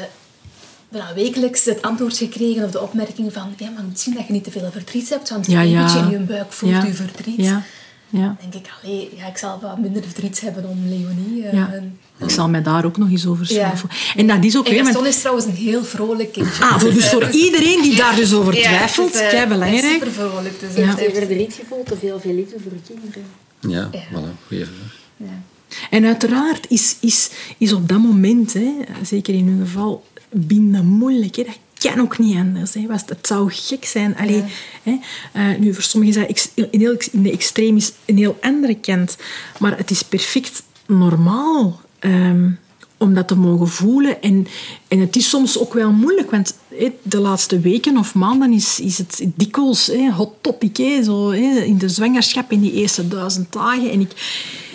[0.98, 4.44] bijna wekelijks het antwoord gekregen op de opmerking van ja, maar misschien dat je niet
[4.44, 5.84] te veel verdriet hebt, want Ja, een ja.
[5.84, 6.84] beetje in je buik voelt Ja.
[6.84, 7.36] je verdriet.
[7.38, 7.64] Ja.
[8.10, 8.22] Ja.
[8.26, 11.44] Dan denk ik, allee, ja, ik zal wat minder verdriet hebben om Leonie.
[11.44, 11.72] eh, Ja.
[11.74, 13.54] en- Ik zal mij daar ook nog eens over Ja.
[13.54, 13.90] schrijven.
[14.16, 14.84] En dat is ook En weer...
[14.86, 16.64] Gaston is trouwens een heel vrolijk kindje.
[16.64, 19.48] Ah, voor- dus voor Eh, iedereen die daar dus over twijfelt, het is, eh, kei
[19.48, 19.84] belangrijk.
[19.86, 20.60] Super vrolijk.
[20.60, 20.82] Dus Ja.
[20.86, 20.96] ja.
[20.96, 23.24] Heeft verdriet gevoeld of heel veel liefde voor kinderen?
[23.60, 24.04] Ja, Ja.
[24.12, 24.96] voilà, goeie vraag.
[25.18, 25.42] ja.
[25.90, 28.72] En uiteraard is, is, is op dat moment, hè,
[29.04, 30.06] zeker in uw geval,
[30.36, 31.36] binden moeilijk.
[31.36, 31.44] Hè.
[31.44, 31.56] Dat
[31.92, 32.74] kan ook niet anders.
[32.74, 32.86] Hè.
[32.90, 34.18] Het zou gek zijn.
[34.18, 34.44] Allee,
[34.84, 34.98] hè.
[35.32, 38.76] Eh, nu, voor sommigen is dat in, heel, in de extreem is een heel andere
[38.76, 39.18] kant.
[39.60, 42.50] Maar het is perfect normaal ehm,
[42.98, 44.22] om dat te mogen voelen.
[44.22, 44.48] En,
[44.88, 48.80] en het is soms ook wel moeilijk, want hè, de laatste weken of maanden is,
[48.80, 50.78] is het dikwijls hè, hot topic.
[50.78, 53.92] Hè, zo, hè, in de zwangerschap in die eerste duizend dagen.
[53.92, 54.12] En ik,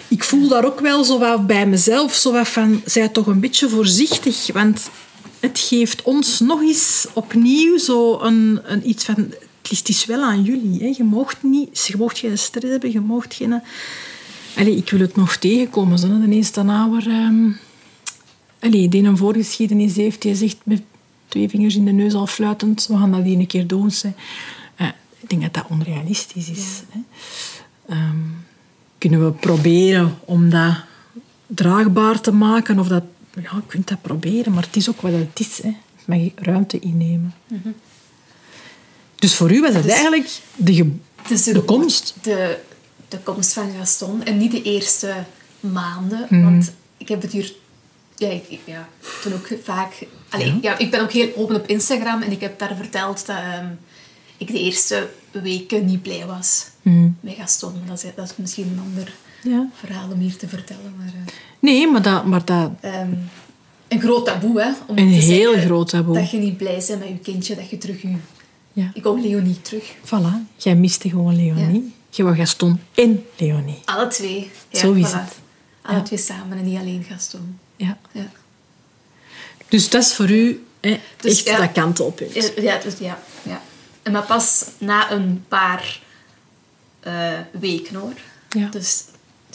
[0.09, 3.40] ik voel daar ook wel zo wat bij mezelf, zo wat van, zij toch een
[3.40, 4.90] beetje voorzichtig, want
[5.40, 9.14] het geeft ons nog eens opnieuw zo een, een iets van,
[9.62, 10.81] het is- het is wel aan jullie.
[10.81, 10.94] Hè.
[10.96, 13.62] Je moogt niet, je moogt geen stress hebben, je moogt geen...
[14.57, 17.09] Allee, ik wil het nog tegenkomen, zo, de eerste ouder...
[17.09, 17.50] ehm
[18.61, 20.83] Allee, die een voorgeschiedenis heeft, die zegt met
[21.29, 23.90] twee vingers in de neus al fluitend, we gaan dat hier een keer doen.
[24.76, 24.87] Eh,
[25.20, 26.83] ik denk dat dat onrealistisch is.
[26.90, 27.00] Hè.
[27.94, 28.16] Ehm,
[28.98, 30.74] kunnen we proberen om dat
[31.46, 32.79] draagbaar te maken?
[32.79, 35.62] Of dat, ja, je kunt dat proberen, maar het is ook wat het is.
[35.62, 35.76] Hè.
[36.04, 37.34] Mag ruimte innemen.
[39.14, 40.92] Dus voor u was het eigenlijk de,
[41.28, 42.14] is de komst.
[42.22, 42.58] De,
[43.08, 44.24] de komst van Gaston.
[44.24, 45.14] En niet de eerste
[45.60, 46.26] maanden.
[46.30, 46.42] Mhm.
[46.42, 47.52] Want ik heb het hier
[48.16, 48.88] ja, ik, ik- ja,
[49.22, 50.06] toen ook vaak...
[50.28, 50.78] Allee, ja.
[50.78, 53.66] ik ben ook heel open op Instagram en ik heb daar verteld dat ehm,
[54.36, 56.66] ik de eerste weken niet blij was
[57.20, 57.72] met Gaston.
[57.78, 59.12] Maar Dat is, dat is misschien een ander
[59.42, 59.68] Ja.
[59.74, 60.94] verhaal om hier te vertellen.
[60.96, 62.24] Maar, eh, Nee, maar dat...
[62.24, 63.12] Maar dat ehm,
[63.88, 64.70] een groot taboe, hè?
[64.87, 66.14] Om Een te heel zeggen groot taboe.
[66.14, 68.14] Dat je niet blij bent met je kindje, dat je terug je...
[68.72, 68.90] ja.
[68.94, 69.94] Ik wou Leonie terug.
[70.05, 70.46] Voilà.
[70.57, 71.94] Jij miste gewoon Leonie.
[72.11, 73.79] Je wou Gaston en Leonie.
[73.85, 74.50] Alle twee.
[74.68, 75.14] Ja, Zo is voilà.
[75.14, 75.38] het.
[75.83, 77.59] Alle twee samen en niet alleen Gaston.
[77.76, 77.98] Ja.
[78.12, 78.31] Ja.
[79.68, 82.53] Dus dat is voor u hè, Dus echt dat kantelpunt.
[82.57, 83.62] Ja, dus ja, ja.
[84.03, 86.00] En maar pas na een paar
[87.00, 88.14] eh, weken hoor.
[88.48, 88.68] Ja.
[88.68, 89.05] Dus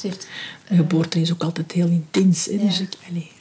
[0.05, 0.27] heeft...
[0.65, 2.45] Geboorte is ook altijd heel intens.
[2.45, 2.57] Hè?
[2.57, 3.31] Dus ik, allee.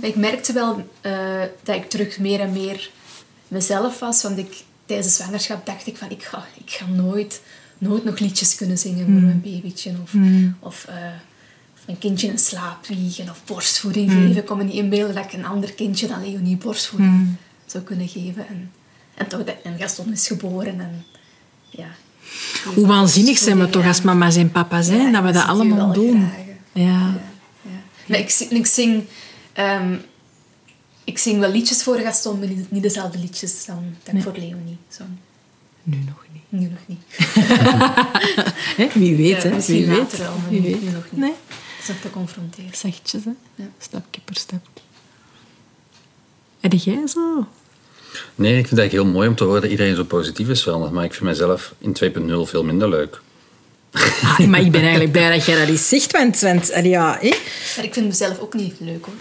[0.00, 2.90] Maar ik merkte wel eh, dat ik terug meer en meer
[3.48, 4.22] mezelf was.
[4.22, 6.10] Want ik, tijdens de zwangerschap dacht ik van...
[6.10, 7.40] Ik ga, ik ga nooit,
[7.78, 9.94] nooit nog liedjes kunnen zingen voor mijn babytje.
[10.02, 10.12] Of,
[10.60, 10.94] of, eh,
[11.74, 13.30] of mijn kindje in slaap wiegen.
[13.30, 14.36] Of borstvoeding geven.
[14.36, 17.34] Ik kon me niet inbeelden dat ik een ander kindje dan Leonie borstvoeding
[17.66, 18.48] zou kunnen geven.
[18.48, 18.70] En,
[19.14, 20.80] en, toch, dat- en Gaston is geboren.
[20.80, 21.04] En,
[21.70, 21.88] ja,
[22.74, 26.28] Hoe waanzinnig zijn we toch als mama's en papa zijn, dat we dat allemaal doen.
[26.72, 26.84] Ja.
[26.86, 27.14] Ja.
[28.06, 29.04] Maar ik, ik zing...
[29.52, 29.94] ehm,
[31.04, 35.08] ik zing wel liedjes voor Gaston, maar niet, dezelfde liedjes dan ik voor Leonie zong.
[35.82, 36.42] Nu nog niet.
[36.48, 37.00] Nu nog niet.
[38.80, 38.88] Hè?
[38.94, 39.54] Wie weet, Ja, hè?
[39.54, 39.98] misschien Wie weet.
[39.98, 40.82] later wel, maar Wie nu- weet.
[40.82, 41.20] nu nog niet.
[41.20, 41.32] Nee,
[41.86, 42.70] Dat is te confronteren.
[42.76, 43.30] zachtjes, hè?
[43.54, 43.64] Ja.
[43.78, 44.82] Stapje per stapje.
[46.60, 47.46] En jij zo?
[48.34, 50.62] Nee, ik vind het eigenlijk heel mooi om te horen dat iedereen zo positief is
[50.62, 50.92] veranderd.
[50.92, 53.20] Maar ik vind mezelf in 2.0 veel minder leuk.
[54.22, 57.18] Ah, maar ik ben eigenlijk blij dat jij dat eens zegt, want, want allee, ja?
[57.76, 59.14] Maar ik vind mezelf ook niet leuk hoor.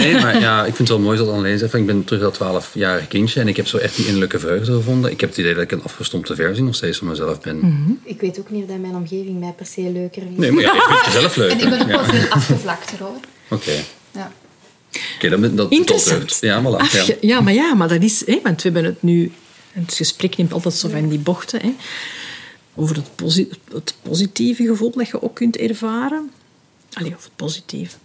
[0.00, 1.74] Nee, maar ja, ik vind het wel mooi dat alleen zegt.
[1.74, 5.10] Ik ben terug dat 12-jarige kindje en ik heb zo echt die innerlijke vreugde gevonden.
[5.10, 8.00] Ik heb het idee dat ik een afgestompte versie nog steeds van mezelf ben.
[8.04, 10.38] Ik weet ook niet of dat mijn omgeving mij per se leuker vindt.
[10.38, 11.50] Nee, maar ja, ik vind het zelf leuk.
[11.52, 13.20] En ik ben ook wel veel afgevlakter hoor.
[13.48, 13.72] Oké,
[14.12, 14.32] Ja.
[15.14, 16.38] Oké, dat, dat Interessant.
[16.40, 16.92] Ja, voilà.
[16.92, 17.14] Ja.
[17.20, 17.40] ja.
[17.40, 18.26] maar ja, maar dat is...
[18.26, 19.32] Hè, want we hebben het nu...
[19.72, 21.60] Het gesprek neemt altijd zo van die bochten.
[21.60, 21.74] Hè,
[22.74, 26.30] over het, posi- het positieve gevoel dat je ook kunt ervaren.
[26.92, 27.96] Allee, of het positieve.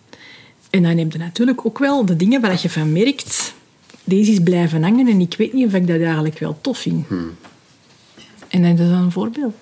[0.70, 3.54] En dan neemt je natuurlijk ook wel de dingen waar je van merkt...
[4.08, 7.08] Deze is blijven hangen en ik weet niet of ik dat eigenlijk wel tof vind.
[8.48, 9.54] En dat is dan een voorbeeld.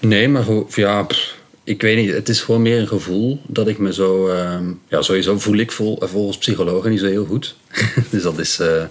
[0.00, 0.44] Nee, maar
[0.74, 1.37] ja, pff,
[1.68, 2.12] ik weet niet.
[2.12, 4.28] Het is gewoon meer een gevoel dat ik me zo...
[4.28, 7.56] ehm, ja, sowieso voel ik vol, volgens psychologen niet zo heel goed.
[8.10, 8.84] dus dat is eh,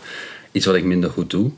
[0.51, 1.51] iets wat ik minder goed doe.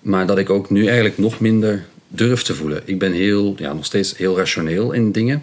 [0.00, 2.82] Maar dat ik ook nu eigenlijk nog minder durf te voelen.
[2.84, 5.42] Ik ben heel, ja, nog steeds heel rationeel in dingen.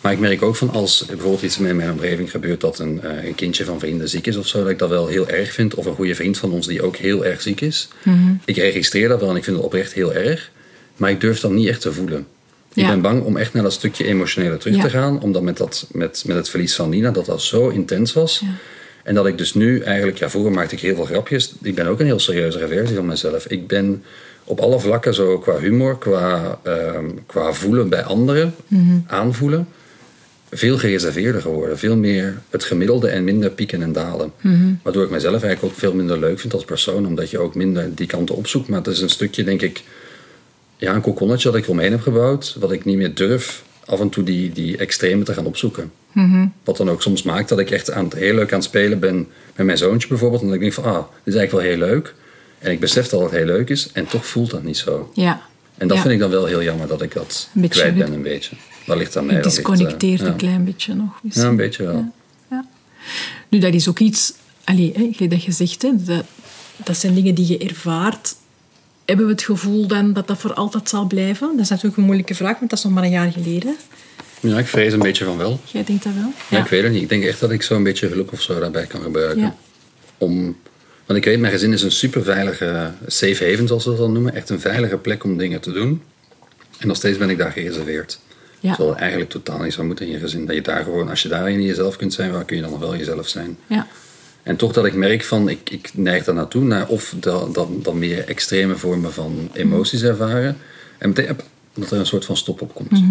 [0.00, 2.60] Maar ik merk ook van als bijvoorbeeld iets in mijn omgeving gebeurt...
[2.60, 4.58] dat een, eh, een kindje van vrienden ziek is of zo...
[4.58, 5.74] dat ik dat wel heel erg vind.
[5.74, 7.88] Of een goede vriend van ons die ook heel erg ziek is.
[8.44, 10.50] Ik registreer dat wel en ik vind het oprecht heel erg.
[10.96, 12.26] Maar ik durf dat niet echt te voelen.
[12.76, 12.88] Ik Ja.
[12.88, 14.82] ben bang om echt naar dat stukje emotionele terug Ja.
[14.82, 15.20] te gaan.
[15.20, 18.42] Omdat met, dat, met, met het verlies van Nina, dat dat zo intens was.
[19.02, 20.18] En dat ik dus nu eigenlijk...
[20.18, 21.54] Ja, vroeger maakte ik heel veel grapjes.
[21.62, 23.46] Ik ben ook een heel serieuzere versie van mezelf.
[23.46, 24.02] Ik ben
[24.44, 28.54] op alle vlakken zo qua humor, qua, ehm, qua voelen bij anderen,
[29.06, 29.68] aanvoelen...
[30.50, 31.78] veel gereserveerder geworden.
[31.78, 34.32] Veel meer het gemiddelde en minder pieken en dalen.
[34.82, 37.06] Waardoor ik mezelf eigenlijk ook veel minder leuk vind als persoon.
[37.06, 38.68] Omdat je ook minder die kanten opzoekt.
[38.68, 39.82] Maar het is een stukje, denk ik
[40.76, 44.08] ja, een kokonnetje dat ik omheen heb gebouwd, wat ik niet meer durf af en
[44.08, 45.92] toe die, die extreme te gaan opzoeken.
[46.64, 48.98] Wat dan ook soms maakt dat ik echt aan het, heel leuk aan het spelen
[48.98, 50.40] ben met mijn zoontje bijvoorbeeld.
[50.40, 52.14] En dat ik denk van, ah, dit is eigenlijk wel heel leuk.
[52.58, 55.10] En ik besef dat het heel leuk is en toch voelt dat niet zo.
[55.14, 55.40] Ja.
[55.76, 56.02] En dat Ja.
[56.02, 58.56] vind ik dan wel heel jammer dat ik dat beetje kwijt ben een beetje.
[58.86, 59.36] Dat ligt aan mij.
[59.36, 60.26] Eh, disconnecteert ja.
[60.26, 61.08] een klein beetje nog.
[61.12, 61.46] Ja, misschien.
[61.46, 61.94] een beetje wel.
[61.94, 62.12] Ja,
[62.50, 62.66] ja.
[63.48, 64.32] Nu, dat is ook iets...
[64.64, 66.24] Allee, hè, dat je zegt, hè, dat,
[66.84, 68.34] dat zijn dingen die je ervaart.
[69.06, 71.48] Hebben we het gevoel dan dat dat voor altijd zal blijven?
[71.50, 73.76] Dat is natuurlijk een moeilijke vraag, want dat is nog maar een jaar geleden.
[74.40, 75.60] Ja, ik vrees een beetje van wel.
[75.64, 76.32] Jij denkt dat wel?
[76.50, 76.58] Ja.
[76.58, 77.02] ik weet het niet.
[77.02, 79.40] Ik denk echt dat ik zo'n beetje hulp of zo daarbij kan gebruiken.
[79.40, 79.56] Ja.
[80.18, 80.56] Om,
[81.06, 84.12] want ik weet, mijn gezin is een super veilige safe haven, zoals ze dat dan
[84.12, 84.34] noemen.
[84.34, 86.02] Echt een veilige plek om dingen te doen.
[86.78, 88.20] En nog steeds ben ik daar gereserveerd.
[88.60, 88.74] Ja.
[88.74, 90.46] Terwijl eigenlijk totaal niet zou moeten in je gezin.
[90.46, 92.80] Dat je daar gewoon, als je daarin jezelf kunt zijn, waar kun je dan nog
[92.80, 93.58] wel jezelf zijn?
[93.66, 93.86] Ja.
[94.46, 97.78] En toch dat ik merk van, ik, ik neig daar naartoe, naar of dan, dan,
[97.82, 100.56] dan meer extreme vormen van emoties ervaren.
[100.98, 101.36] En meteen
[101.74, 103.02] dat er een soort van stop op komt.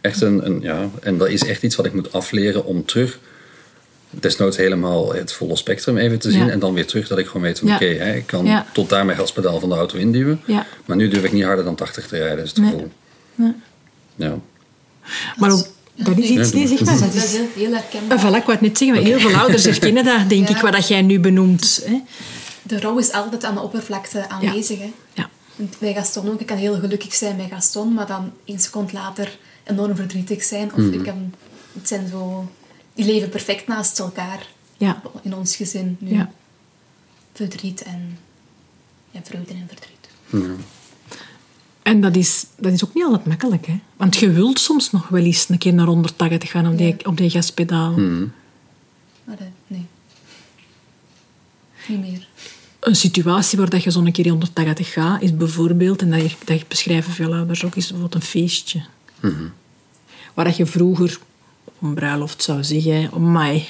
[0.00, 3.18] Echt een, een, ja, en dat is echt iets wat ik moet afleren om terug,
[4.10, 6.44] desnoods helemaal het volle spectrum even te zien.
[6.46, 6.50] Ja.
[6.50, 7.74] En dan weer terug dat ik gewoon weet Ja.
[7.74, 8.66] oké, hè, ik kan Ja.
[8.72, 10.40] tot daar mijn gaspedaal van de auto induwen.
[10.46, 10.66] Ja.
[10.84, 12.70] Maar nu durf ik niet harder dan 80 te rijden, is het Nee.
[12.70, 12.92] gevoel.
[13.34, 13.52] Nee.
[14.14, 14.38] Ja.
[15.36, 16.52] Maar ook, dat is iets...
[16.52, 16.98] Nee, zeg maar.
[16.98, 18.18] Dat is heel, herkenbaar.
[18.18, 20.56] Ah, voilà, ik wou het net zeggen, maar heel veel ouders herkennen dat, denk Ja.
[20.56, 21.82] ik, wat dat jij nu benoemt.
[21.84, 22.00] Hè?
[22.62, 24.78] De rouw is altijd aan de oppervlakte aanwezig.
[24.78, 24.92] Hè?
[25.14, 25.30] Ja.
[25.78, 26.40] Bij Gaston ook.
[26.40, 30.72] Ik kan heel gelukkig zijn bij Gaston, maar dan één seconde later enorm verdrietig zijn.
[30.74, 31.34] Of ik kan,
[31.72, 32.50] het zijn zo
[32.94, 35.02] die leven perfect naast elkaar Ja.
[35.22, 36.14] in ons gezin nu.
[36.14, 36.30] Ja.
[37.32, 38.18] Verdriet en
[39.10, 40.08] ja, vreugde en verdriet.
[41.82, 43.78] En dat is, dat is ook niet altijd makkelijk, hè.
[43.96, 47.16] Want je wilt soms nog wel eens een keer naar 180 gaan op die, op
[47.16, 47.92] die gaspedaal.
[49.24, 49.86] Maar eh, nee.
[51.88, 52.26] Niet meer.
[52.80, 56.68] Een situatie waar dat je zo'n keer 180 gaat, is bijvoorbeeld, en dat, je- dat
[56.68, 58.82] beschrijven veel ouders ook, is bijvoorbeeld een feestje.
[60.34, 61.18] Waar dat je vroeger
[61.64, 63.66] op een bruiloft zou zeggen, oh my,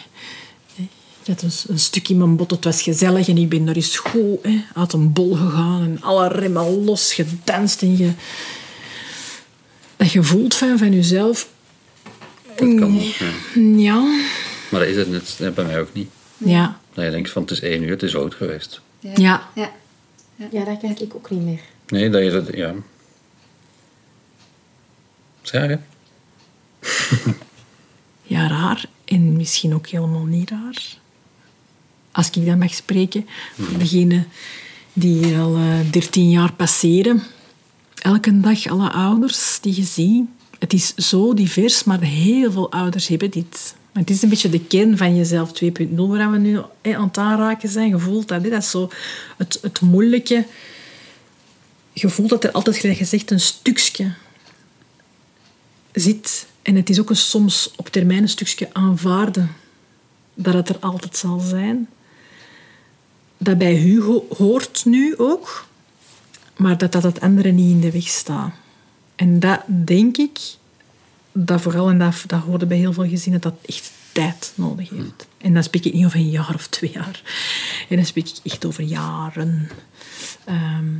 [1.23, 3.75] ik had een, een stuk in mijn bot, het was gezellig en ik ben daar
[3.75, 8.11] eens goed hè, uit een bol gegaan en alle remmen los gedanst en je,
[9.97, 11.49] dat je voelt van, van jezelf,
[12.47, 13.31] Dat kan ook, ja.
[13.77, 14.01] ja,
[14.71, 16.09] Maar dat is het net, dat bij mij ook niet.
[16.37, 18.81] ja, Dat je denkt van het is één uur, het is rood geweest.
[19.01, 19.13] Ja.
[19.15, 19.51] Ja.
[19.55, 19.71] ja.
[20.51, 21.61] Ja, dat kijk ik ook niet meer.
[21.87, 22.75] Nee, dat je dat, ja.
[25.43, 25.77] Is hè?
[28.23, 31.01] ja, raar en misschien ook helemaal niet raar.
[32.12, 33.27] Als ik dan mag spreken,
[33.59, 34.29] voor degenen
[34.92, 37.22] die al eh, 13 jaar passeren,
[38.03, 40.25] elke dag alle ouders die je ziet.
[40.59, 43.75] Het is zo divers, maar heel veel ouders hebben dit.
[43.92, 47.68] Het is een beetje de kern van jezelf 2.0 waar we nu aan het aanraken
[47.68, 47.88] zijn.
[47.88, 48.90] Je voelt dat, dat is zo
[49.37, 50.46] het, het moeilijke.
[51.94, 54.12] Voelt dat er altijd, gezegd, een stukje
[55.92, 56.46] zit.
[56.62, 59.51] En het is ook een, soms op termijn een stukje aanvaarden
[60.35, 61.88] dat het er altijd zal zijn.
[63.42, 65.66] Dat bij Hugo hoort nu ook,
[66.57, 68.52] maar dat dat het andere niet in de weg staat.
[69.16, 70.38] En dat denk ik,
[71.33, 75.26] dat vooral, en dat, dat hoorde bij heel veel gezinnen, dat echt tijd nodig heeft.
[75.38, 77.22] En dan spreek ik niet over een jaar of twee jaar.
[77.88, 79.68] En dan spreek ik echt over jaren.
[80.44, 80.90] Ehm,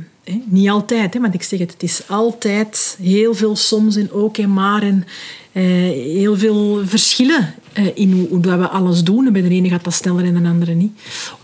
[0.45, 4.37] niet altijd, hè, want ik zeg het, het is altijd heel veel soms en ook
[4.37, 5.05] en maar en
[5.51, 7.53] eh, heel veel verschillen
[7.93, 9.25] in hoe, hoe dat we alles doen.
[9.27, 10.91] En bij de ene gaat dat sneller en de andere niet.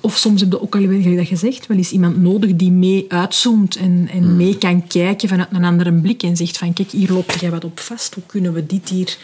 [0.01, 3.05] Of soms heb je ook al, gelijk dat gezegd, wel eens iemand nodig die mee
[3.07, 7.11] uitzoomt en, en mee kan kijken vanuit een andere blik en zegt van kijk, hier
[7.11, 8.13] loopt jij wat op vast.
[8.13, 9.17] Hoe kunnen we dit hier...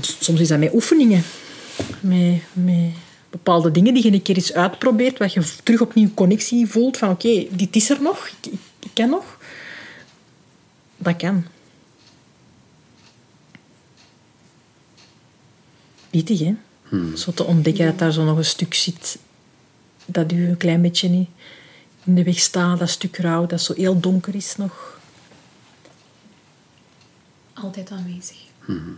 [0.00, 1.22] Soms is dat met oefeningen.
[2.00, 2.90] Met, met
[3.30, 7.10] bepaalde dingen die je een keer eens uitprobeert, wat je terug opnieuw connectie voelt van
[7.10, 9.38] oké, dit is er nog, ik, ik, ik kan nog.
[10.96, 11.44] Dat kan.
[16.12, 16.54] Pittig, hè?
[17.16, 19.18] Zo te ontdekken dat daar zo nog een stuk zit
[20.06, 21.28] dat u een klein beetje niet
[22.04, 25.00] in de weg staat, dat stuk rouw, dat zo heel donker is nog.
[27.52, 28.36] Altijd aanwezig.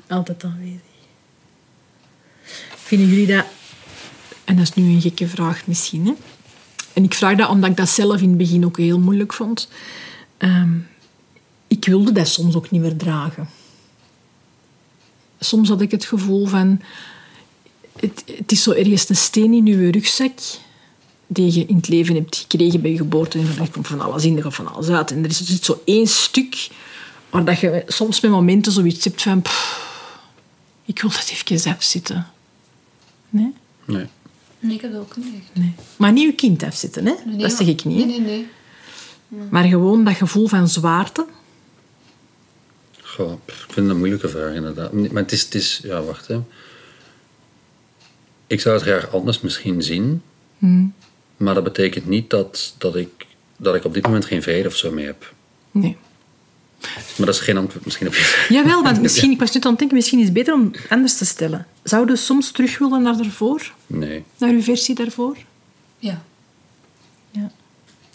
[0.08, 0.80] Altijd aanwezig.
[2.74, 3.44] Vinden jullie dat...
[4.44, 6.12] En dat is nu een gekke vraag misschien, hè?
[6.92, 9.68] En ik vraag dat omdat ik dat zelf in het begin ook heel moeilijk vond.
[10.36, 10.78] Ehm,
[11.66, 13.48] ik wilde dat soms ook niet meer dragen.
[15.44, 16.80] Soms had ik het gevoel van...
[18.00, 20.38] Het, het is zo ergens een steen in je rugzak
[21.26, 23.38] die je in het leven hebt gekregen bij je geboorte.
[23.38, 25.10] En komt van alles in, er komt van alles uit.
[25.10, 26.68] En er is zit zo één stuk
[27.30, 29.42] waar dat je soms met momenten zoiets hebt van...
[29.42, 29.82] pff,
[30.84, 32.26] ik wil dat even afzitten.
[33.30, 33.52] Nee?
[33.84, 34.06] Nee.
[34.58, 35.62] Nee, ik heb dat ook niet echt.
[35.62, 35.74] Nee.
[35.96, 37.14] Maar niet je kind afzitten, hè?
[37.24, 38.00] Nee, dat zeg ik niet.
[38.00, 38.06] hè.
[38.06, 38.46] Nee, nee,
[39.28, 39.48] nee.
[39.50, 41.26] Maar gewoon dat gevoel van zwaarte.
[43.14, 44.92] Goh, ik vind het een moeilijke vraag inderdaad.
[44.92, 46.40] Maar het is, het is ja, wacht hè.
[48.46, 50.22] Ik zou het graag anders misschien zien.
[51.36, 54.76] Maar dat betekent niet dat, dat, ik, dat ik op dit moment geen vrede of
[54.76, 55.32] zo mee heb.
[55.70, 55.96] Nee.
[57.16, 59.70] Maar dat is geen antwoord misschien op je Jawel, want misschien, ik was nu aan
[59.70, 61.66] het denken, misschien is het beter om het anders te stellen.
[61.82, 63.72] Zou je soms terug willen naar daarvoor?
[63.86, 64.24] Nee.
[64.38, 65.36] Naar uw versie daarvoor?
[65.98, 66.22] Ja,
[67.30, 67.50] Ja.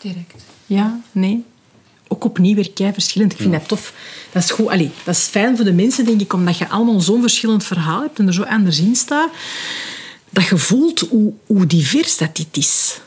[0.01, 0.43] direct.
[0.65, 1.43] Ja, nee.
[2.11, 3.31] Ook opnieuw weer kei verschillend.
[3.31, 3.93] Ik vind dat tof.
[4.31, 4.67] Dat is goed.
[4.67, 8.01] Allee, dat is fijn voor de mensen, denk ik, omdat je allemaal zo'n verschillend verhaal
[8.01, 9.29] hebt en er zo anders in staat.
[10.29, 13.01] Dat je voelt hoe, hoe divers dat dit is.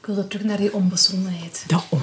[0.00, 1.64] Ik wilde terug naar die onbezonnenheid.
[1.66, 2.02] Dat wou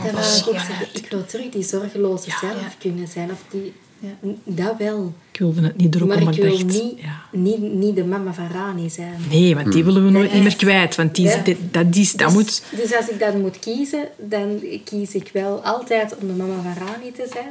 [0.93, 2.73] ik wil terug die zorgeloze zelf ja.
[2.79, 3.31] kunnen zijn.
[3.31, 4.31] Of die, Ja.
[4.43, 5.13] Dat wel.
[5.31, 6.81] Ik wilde het niet erop, Maar maar ik ik wil dacht...
[6.81, 7.21] niet, Ja.
[7.31, 9.15] niet, niet de mama van Rani zijn.
[9.29, 10.95] Nee, want die willen we nooit niet meer kwijt.
[10.95, 11.55] Want die, is- Ja.
[11.71, 12.63] dat, is, dat dus, moet...
[12.81, 16.85] dus als ik dan moet kiezen, dan kies ik wel altijd om de mama van
[16.87, 17.49] Rani te zijn.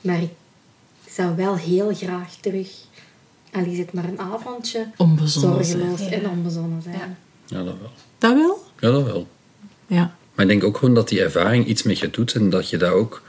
[0.00, 0.30] Maar ik
[1.10, 2.68] zou wel heel graag terug,
[3.52, 6.12] al is het maar een avondje, Onbezonnen zorgeloos zijn.
[6.12, 6.94] en onbezonnen zijn.
[6.96, 7.16] Ja.
[7.56, 7.90] Ja, dat wel.
[8.18, 8.58] Dat wel?
[8.80, 9.26] Ja, dat wel.
[9.86, 10.14] Ja.
[10.34, 12.76] Maar ik denk ook gewoon dat die ervaring iets met je doet en dat je
[12.76, 13.22] daar ook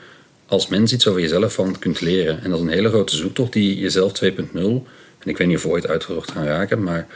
[0.52, 2.44] als mens iets over jezelf van kunt leren.
[2.44, 4.28] En dat is een hele grote zoektocht die jezelf 2.0,
[5.20, 7.08] en ik weet niet of we ooit uitgezocht gaan raken, maar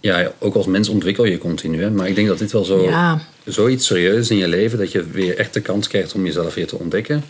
[0.00, 1.82] ja, ook als mens ontwikkel je continu.
[1.82, 1.90] Hè.
[1.90, 3.20] Maar ik denk dat dit wel zo, Ja.
[3.44, 6.54] zoiets serieus is in je leven, dat je weer echt de kans krijgt om jezelf
[6.54, 7.24] weer te ontdekken.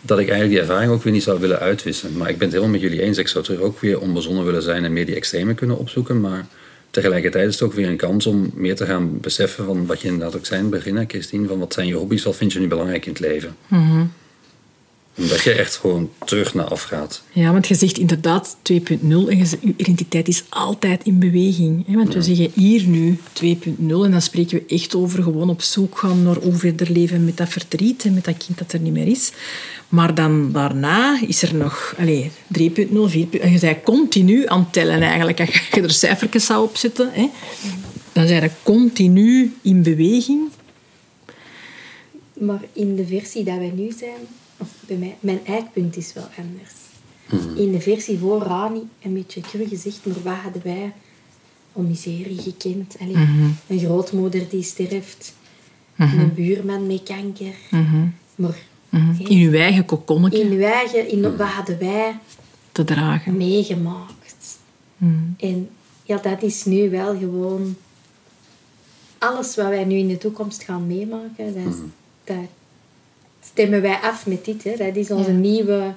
[0.00, 2.16] dat ik eigenlijk die ervaring ook weer niet zou willen uitwissen.
[2.16, 3.18] Maar ik ben het helemaal met jullie eens.
[3.18, 6.20] Ik zou terug ook weer onbezonnen willen zijn en meer die extreme kunnen opzoeken.
[6.20, 6.46] Maar
[7.00, 10.08] tegelijkertijd is het ook weer een kans om meer te gaan beseffen van wat je
[10.08, 11.48] inderdaad ook zei in het Christine.
[11.48, 13.56] Van wat zijn je hobby's, wat vind je nu belangrijk in het leven?
[15.18, 17.22] Omdat je echt gewoon terug naar af gaat.
[17.32, 21.86] Ja, want je zegt inderdaad 2.0 en je zegt, je identiteit is altijd in beweging.
[21.86, 21.94] Hè?
[21.94, 25.98] Want we zeggen hier nu 2.0 en dan spreken we echt over gewoon op zoek
[25.98, 28.92] gaan naar hoe verder leven met dat verdriet en met dat kind dat er niet
[28.92, 29.32] meer is.
[29.88, 32.26] Maar dan daarna is er nog allez,
[32.58, 33.40] 3.0, 4.0.
[33.40, 35.40] En je bent continu aan het tellen eigenlijk.
[35.40, 37.30] Als je er cijfertjes zou opzetten, hè,
[38.12, 40.48] dan zijn je continu in beweging.
[42.32, 44.20] Maar in de versie dat wij nu zijn,
[44.58, 46.72] of bij mij, mijn eikpunt is wel anders.
[47.56, 50.92] In de versie voor Rani, een beetje cru gezegd, maar wat hadden wij?
[51.72, 52.96] Om miserie gekend?
[53.00, 53.14] Allee,
[53.66, 55.34] Een grootmoeder die sterft,
[55.96, 57.54] een buurman met kanker.
[58.34, 58.58] Maar
[59.18, 62.18] In je eigen kokonnetje in uw eigen, in, wat hadden wij?
[62.72, 63.36] Te dragen.
[63.36, 64.58] meegemaakt?
[65.38, 65.68] En
[66.02, 67.76] ja, dat is nu wel gewoon...
[69.18, 71.80] Alles wat wij nu in de toekomst gaan meemaken, dat, is-
[72.24, 72.36] dat
[73.52, 74.64] stemmen wij af met dit.
[74.64, 74.76] Hè.
[74.76, 75.36] Dat is onze Ja.
[75.36, 75.94] nieuwe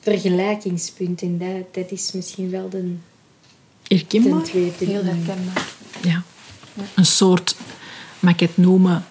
[0.00, 1.22] vergelijkingspunt.
[1.22, 2.94] En dat, dat is misschien wel de,
[3.82, 4.42] Herkenbaar?
[4.42, 4.84] tweede.
[4.84, 5.68] Heel herkenbaar.
[6.02, 6.22] Ja.
[6.94, 7.56] Een soort,
[8.20, 9.04] mag ik het noemen,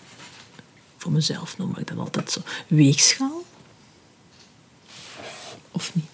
[0.98, 3.44] voor mezelf noem ik dat altijd zo, weegschaal?
[5.72, 6.06] Of niet?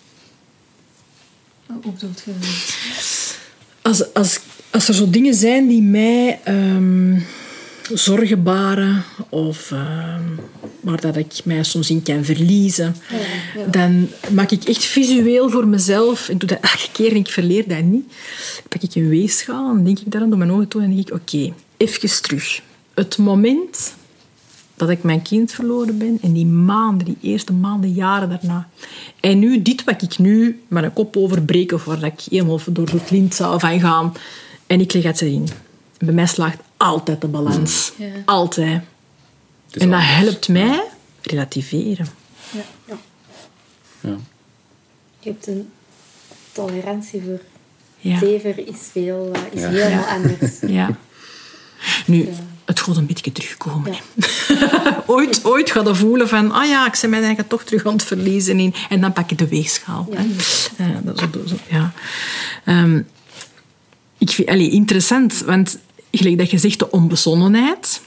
[1.65, 3.37] Hoe bedoelt je dat?
[3.81, 7.19] Als, als, als er zo dingen zijn die mij ehm,
[7.93, 10.23] zorgen baren of ehm,
[10.79, 12.95] waar dat ik mij soms in kan verliezen,
[13.71, 17.67] dan maak ik echt visueel voor mezelf, en doe dat elke keer en ik verleer
[17.67, 20.81] dat niet, dan pak ik een weegschaal en denk ik daar door mijn ogen toe
[20.81, 22.61] en denk ik, oké, even terug.
[22.93, 23.93] Het moment
[24.75, 28.69] dat ik mijn kind verloren ben en die maanden, die eerste maanden, jaren daarna.
[29.19, 32.59] En nu, dit wat ik nu met een kop overbreek of waar dat ik helemaal
[32.65, 34.13] door het lint zou van gaan
[34.67, 35.47] en ik leg het erin.
[36.01, 37.91] Bij mij slaagt altijd de balans.
[37.97, 38.07] Ja.
[38.25, 38.81] Altijd.
[39.71, 40.15] Het En dat anders.
[40.17, 40.83] helpt mij
[41.21, 42.07] relativeren.
[42.51, 42.95] Ja.
[44.01, 44.15] Ja.
[45.19, 45.69] Je hebt een
[46.51, 47.39] tolerantie voor
[47.97, 48.17] Ja.
[48.19, 49.69] zever is, veel, eh, is Ja.
[49.69, 50.59] helemaal anders.
[50.77, 50.97] Ja.
[52.05, 52.29] Nu,
[52.65, 53.93] het gaat een beetje terugkomen.
[53.93, 55.03] Ja.
[55.07, 57.93] ooit, ooit ga je voelen van, ah ja, ik ben mijn eigen toch terug aan
[57.93, 58.59] het verliezen.
[58.59, 60.07] In, en dan pak je de weegschaal.
[60.11, 60.17] Ja.
[60.75, 60.91] hè.
[60.93, 61.91] Ja, dat is ook zo, ja.
[62.65, 63.01] Ehm,
[64.17, 65.77] ik vind, allee, interessant, want
[66.11, 68.01] gelijk dat je zegt, de onbezonnenheid.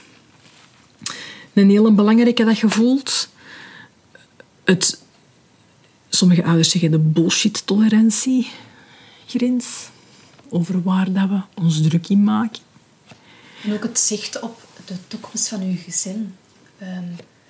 [1.53, 3.29] Een hele belangrijke dat je voelt.
[4.63, 5.01] Het,
[6.09, 8.49] sommige ouders zeggen de bullshit-tolerantie
[9.27, 9.65] grens.
[10.49, 12.61] Over waar dat we ons druk in maken.
[13.63, 16.35] En ook het zicht op de toekomst van uw gezin.
[16.77, 17.03] Ehm,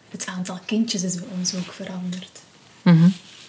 [0.09, 2.39] het aantal kindjes is bij ons ook veranderd.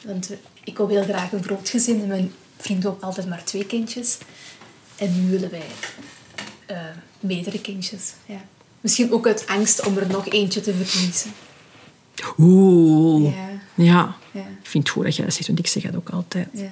[0.05, 3.45] Want we- ik wou heel graag een groot gezin en mijn vriend ook altijd maar
[3.45, 4.19] twee kindjes.
[4.97, 5.67] En nu willen wij
[6.67, 6.77] eh,
[7.21, 8.13] meerdere kindjes.
[8.27, 8.45] Ja.
[8.81, 11.31] Misschien ook uit angst om er nog eentje te verliezen.
[12.39, 13.35] Oeh.
[13.35, 13.85] Ja.
[13.85, 14.17] Ja.
[14.33, 14.41] Ja.
[14.41, 16.49] Ik vind het goed dat je dat zegt, want ik zeg dat ook altijd.
[16.53, 16.71] Ja.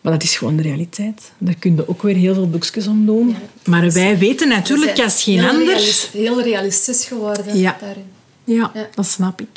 [0.00, 1.32] Maar dat is gewoon de realiteit.
[1.38, 3.36] Daar kun je ook weer heel veel boekjes om doen.
[3.64, 5.66] Maar wij weten We natuurlijk als geen heel ander...
[5.66, 8.04] realis- heel realistisch geworden daarin.
[8.44, 8.88] Ja, Ja.
[8.94, 9.48] dat snap ik.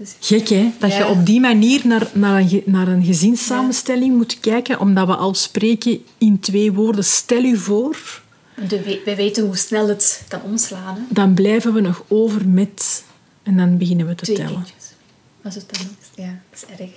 [0.00, 0.72] Dus, Gek, hè?
[0.78, 5.16] Dat je op die manier naar, naar, een, naar een gezinssamenstelling moet kijken, omdat we
[5.16, 7.04] al spreken in twee woorden.
[7.04, 8.22] Stel u voor,
[8.68, 10.94] de, we- weten hoe snel het kan omslaan.
[10.96, 11.02] Hè?
[11.08, 13.04] dan blijven we nog over met...
[13.42, 14.52] En dan beginnen we te Twee tellen.
[14.54, 14.92] kindjes.
[15.44, 16.24] Als het dan is.
[16.24, 16.90] Ja, dat is erg.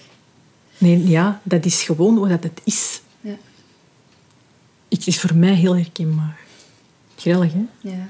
[0.77, 3.01] Nee, ja, dat is gewoon wat het is.
[3.21, 3.35] Ja.
[4.89, 6.39] Het is voor mij heel herkenbaar.
[7.17, 7.65] Grillig, hè?
[7.89, 8.07] ja.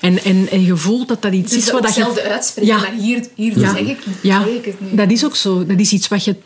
[0.00, 2.04] En, en, en je voelt dat dat iets Dus is wat dat je...
[2.04, 2.78] hetzelfde uitspreken, Ja.
[2.80, 4.44] maar hier, hier Ja, zeg ik, ja.
[4.44, 4.94] ik het nu.
[4.96, 5.66] dat is ook zo.
[5.66, 6.36] Dat is iets wat je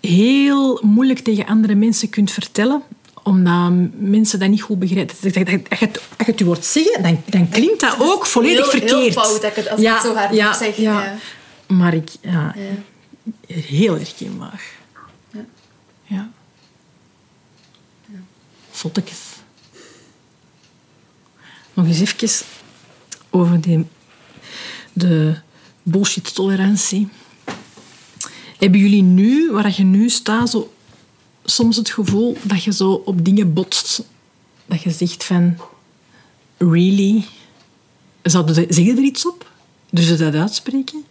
[0.00, 2.82] heel moeilijk tegen andere mensen kunt vertellen,
[3.22, 5.14] omdat mensen dat niet goed begrijpen.
[5.22, 8.70] Als je het- als je het- woord zeggen, dan, dan klinkt dat ook volledig heel,
[8.70, 8.90] verkeerd.
[9.00, 10.76] Heel fout dat ik het, als ik het zo hard ja, zeg.
[10.76, 11.02] Ja.
[11.02, 11.16] Ja.
[11.74, 12.08] Maar ik...
[12.20, 13.54] Ja, Ja.
[13.54, 14.62] Heel herkenbaar.
[15.32, 15.44] Ja.
[16.04, 16.28] Ja.
[18.72, 19.18] Zottekes.
[21.74, 22.38] Nog eens even
[23.30, 23.86] over die,
[24.92, 25.34] de
[25.82, 27.08] bullshit-tolerantie.
[28.58, 30.72] Hebben jullie nu, waar je nu staat, zo,
[31.44, 34.02] soms het gevoel dat je zo op dingen botst?
[34.66, 35.56] Dat je zegt van...
[36.56, 37.24] Really?
[38.22, 39.50] Zouden ze- Zeg je er iets op?
[39.90, 41.04] Dus ze dat uitspreken?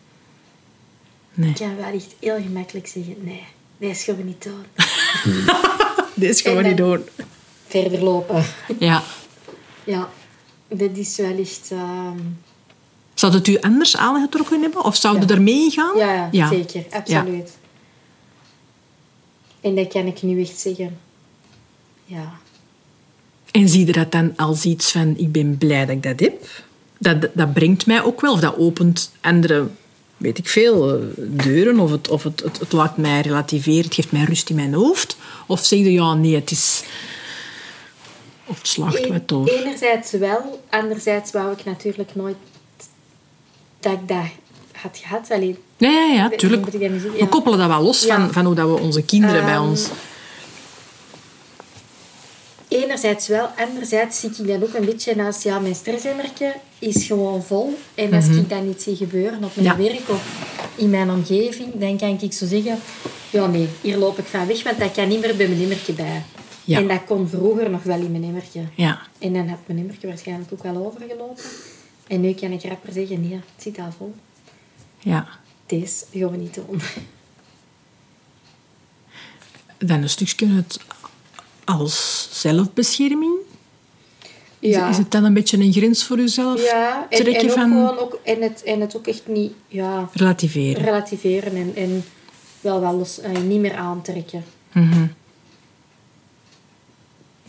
[1.34, 1.50] Nee.
[1.50, 3.44] Ik kan wel echt heel gemakkelijk zeggen, nee,
[3.78, 4.64] nee, dat gaan we niet doen.
[6.16, 7.02] Dit gaan we niet doen.
[7.68, 8.44] Verder lopen.
[8.80, 9.04] Ja.
[9.84, 10.10] Ja,
[10.70, 11.70] dat is wel echt...
[11.72, 12.18] ehm,
[13.14, 14.84] Zou het u anders aangetrokken hebben?
[14.84, 15.98] Of zou je er mee gaan?
[15.98, 16.84] Ja, ja, zeker.
[16.92, 17.58] Absoluut.
[19.62, 20.98] En dat kan ik nu echt zeggen.
[22.06, 22.32] Ja.
[23.52, 26.46] En zie je dat dan als iets van, ik ben blij dat ik dat heb?
[26.98, 29.68] Dat, dat brengt mij ook wel, of dat opent andere,
[30.18, 33.94] weet ik veel, eh, deuren, of het, of het, het, het laat mij relativeren, het
[33.94, 35.18] geeft mij rust in mijn hoofd?
[35.48, 36.84] Of zeg je, ja, nee, het is...
[38.50, 39.48] Of slaagt door?
[39.48, 42.36] Enerzijds wel, anderzijds wou ik natuurlijk nooit
[43.80, 44.26] dat ik dat
[44.82, 45.32] had gehad.
[45.32, 46.66] Alleen, ja, ja, ja, tuurlijk.
[46.66, 49.88] We koppelen dat wel los van, van hoe dat we onze kinderen bij Ehm, ons...
[52.68, 57.44] Enerzijds wel, anderzijds zie ik dat ook een beetje als ja, mijn stressemmerke is gewoon
[57.44, 57.78] vol.
[57.96, 59.78] En als ik dat niet zie gebeuren op mijn Ja.
[59.78, 60.22] werk of
[60.76, 62.80] in mijn omgeving, dan kan ik zo zeggen,
[63.30, 65.94] ja nee, hier loop ik van weg, want dat kan niet meer bij mijn emmertje
[65.94, 66.24] bij.
[66.70, 66.78] Ja.
[66.78, 68.62] En dat kon vroeger nog wel in mijn emmertje.
[68.76, 69.02] Ja.
[69.20, 71.44] En dan had mijn emmertje waarschijnlijk ook wel overgelopen.
[72.08, 74.14] En nu kan ik rapper zeggen, nee, het zit al vol.
[75.00, 75.28] Ja.
[75.66, 76.82] Deze gaan we niet doen.
[79.78, 80.80] Dan een stukje het
[81.66, 83.34] als zelfbescherming.
[84.60, 86.64] Is- Is, het dan een beetje een grens voor jezelf?
[86.66, 90.84] Ja, en, ook van gewoon ook, en, het, en het ook echt niet ja, relativeren.
[90.84, 92.04] relativeren en, en
[92.62, 94.44] wel wel los, eh, niet meer aantrekken.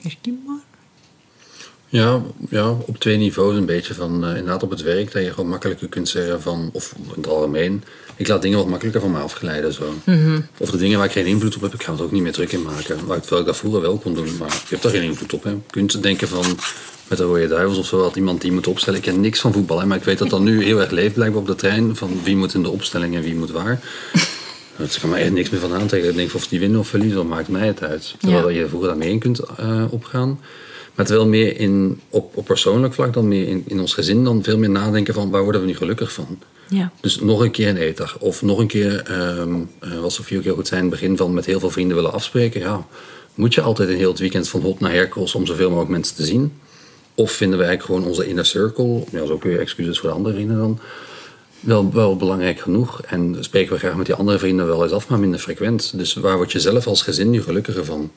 [0.03, 0.61] Herkenbaar?
[1.89, 3.95] Ja, ja, op twee niveaus een beetje.
[3.95, 7.23] Van, eh, inderdaad op het werk, dat je gewoon makkelijker kunt zeggen van, of in
[7.23, 7.85] het algemeen,
[8.17, 9.73] ik laat dingen wat makkelijker van me afgeleiden.
[9.73, 9.95] Zo.
[10.57, 12.33] Of de dingen waar ik geen invloed op heb, ik ga het ook niet meer
[12.33, 13.07] druk in maken.
[13.07, 15.33] Waar ik, terwijl ik dat vroeger wel kon doen, maar je hebt daar geen invloed
[15.33, 15.43] op.
[15.45, 15.51] Hè.
[15.51, 16.45] Je kunt denken van,
[17.09, 18.99] met de Rode Duivels of zo, had iemand die moet opstellen.
[18.99, 21.15] Ik ken niks van voetbal, hè, maar ik weet dat dat nu heel erg leeft
[21.15, 21.97] blijkbaar op de trein.
[21.97, 23.81] Van wie moet in de opstelling en wie moet waar.
[24.81, 26.11] Het kan me echt niks meer van aantrekken.
[26.11, 28.15] Ik denk of die winnen of verliezen, maakt mij het uit.
[28.19, 28.61] Terwijl Ja.
[28.61, 30.41] je vroeger daarmee in kunt eh, opgaan.
[30.95, 34.43] Maar terwijl meer in, op, op persoonlijk vlak dan meer in, in ons gezin dan
[34.43, 36.39] veel meer nadenken van waar worden we nu gelukkig van.
[36.69, 36.93] Ja.
[37.01, 38.19] Dus nog een keer een eetdag.
[38.19, 41.17] Of nog een keer, ehm eh, wat Sofie ook heel goed zei in het begin,
[41.17, 42.61] van met heel veel vrienden willen afspreken.
[42.61, 42.87] Ja,
[43.35, 46.17] moet je altijd een heel het weekend van hot naar herkels om zoveel mogelijk mensen
[46.17, 46.53] te zien?
[47.15, 50.09] Of vinden wij eigenlijk gewoon onze inner circle, ja, dat is ook weer excuses voor
[50.09, 50.79] de andere vrienden dan,
[51.61, 53.03] wel, wel belangrijk genoeg.
[53.03, 55.93] En spreken we graag met die andere vrienden wel eens af, maar minder frequent.
[55.97, 58.11] Dus waar word je zelf als gezin nu gelukkiger van?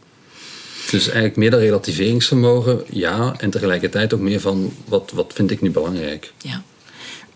[0.91, 3.35] Dus eigenlijk meer dat relativeringsvermogen, ja.
[3.37, 6.33] En tegelijkertijd ook meer van, wat, wat vind ik nu belangrijk?
[6.37, 6.63] Ja.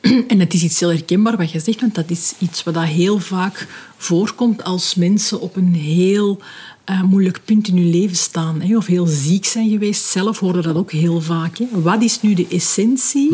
[0.28, 2.84] En het is iets heel herkenbaar wat je zegt, want dat is iets wat dat
[2.84, 6.40] heel vaak voorkomt als mensen op een heel
[6.84, 8.62] eh, moeilijk punt in hun leven staan.
[8.62, 10.04] Hè, of heel ziek zijn geweest.
[10.04, 11.58] Zelf horen dat ook heel vaak.
[11.58, 11.66] Hè.
[11.72, 13.32] Wat is nu de essentie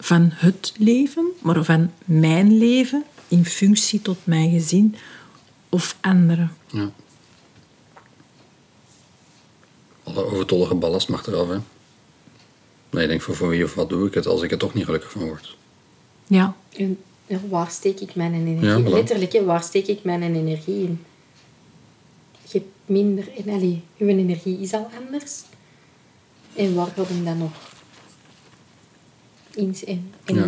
[0.00, 4.94] van het leven, maar van mijn leven in functie tot mijn gezin
[5.68, 6.52] of anderen?
[6.66, 6.90] Ja.
[10.02, 11.58] Alle overtollige ballast mag eraf, hè.
[12.90, 14.74] Nee, ik denk voor, voor wie of wat doe ik het als ik er toch
[14.74, 15.56] niet gelukkig van word.
[16.26, 16.98] Ja, En
[17.48, 18.84] waar steek ik mijn energie Ja, in?
[18.84, 18.88] voilà.
[18.88, 21.04] Letterlijk, hè, waar steek ik mijn energie in?
[22.42, 23.28] Je hebt minder...
[23.36, 25.40] En allee, uw energie is al anders.
[26.54, 27.52] En waar gaat hem dan nog
[29.54, 29.76] in...
[29.86, 30.40] En, en Ja.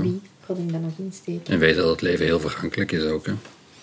[0.55, 1.53] hem dan nog insteken?
[1.53, 3.33] En weten dat het leven heel vergankelijk is ook, hè.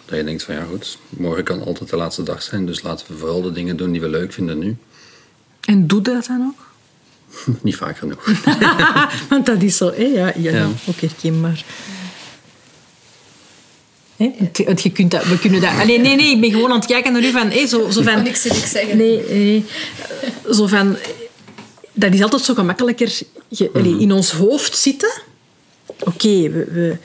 [0.06, 2.66] Dat je denkt van, ja goed, morgen kan altijd de laatste dag zijn.
[2.66, 4.76] Dus laten we vooral de dingen doen die we leuk vinden nu.
[5.66, 6.68] en doe dat dan ook?
[7.64, 8.26] niet vaak genoeg.
[9.30, 10.04] Want dat is zo, hè?
[10.04, 10.68] Ja, ja, Ja.
[10.88, 11.64] ook herkenbaar.
[14.18, 14.32] Hè?
[14.38, 15.86] Het, het- je kunt dat, we kunnen dat...
[15.86, 17.50] Nee, nee, nee, ik ben gewoon aan het kijken naar u van...
[17.50, 18.98] Hé, zo, zo van Niks niks zeggen.
[18.98, 19.66] nee, nee,
[20.52, 20.98] zo van...
[22.00, 25.22] Dat is altijd zo gemakkelijker je, allee, in ons hoofd zitten.
[26.00, 26.98] Oké, we, we,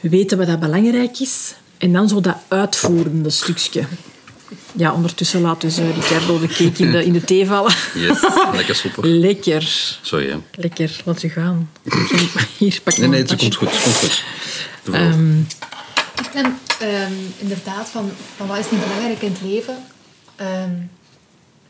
[0.00, 1.54] we weten wat dat belangrijk is.
[1.78, 3.84] En dan zo dat uitvoerende stukje.
[4.72, 7.72] Ja, ondertussen laat dus eh, Ricardo de cake in de, in de thee vallen.
[7.94, 8.20] Yes,
[8.52, 9.04] lekker soepig.
[9.04, 9.98] Lekker.
[10.02, 10.36] Sorry, hè.
[10.54, 11.70] Lekker, laat u gaan.
[12.58, 13.70] Hier, pak Nee, nee, een het komt goed.
[13.72, 14.22] Het komt goed.
[14.94, 15.38] Ehm,
[16.18, 19.84] Ik ben ehm, inderdaad van, van wat is niet belangrijk in het leven.
[20.36, 20.70] Ehm,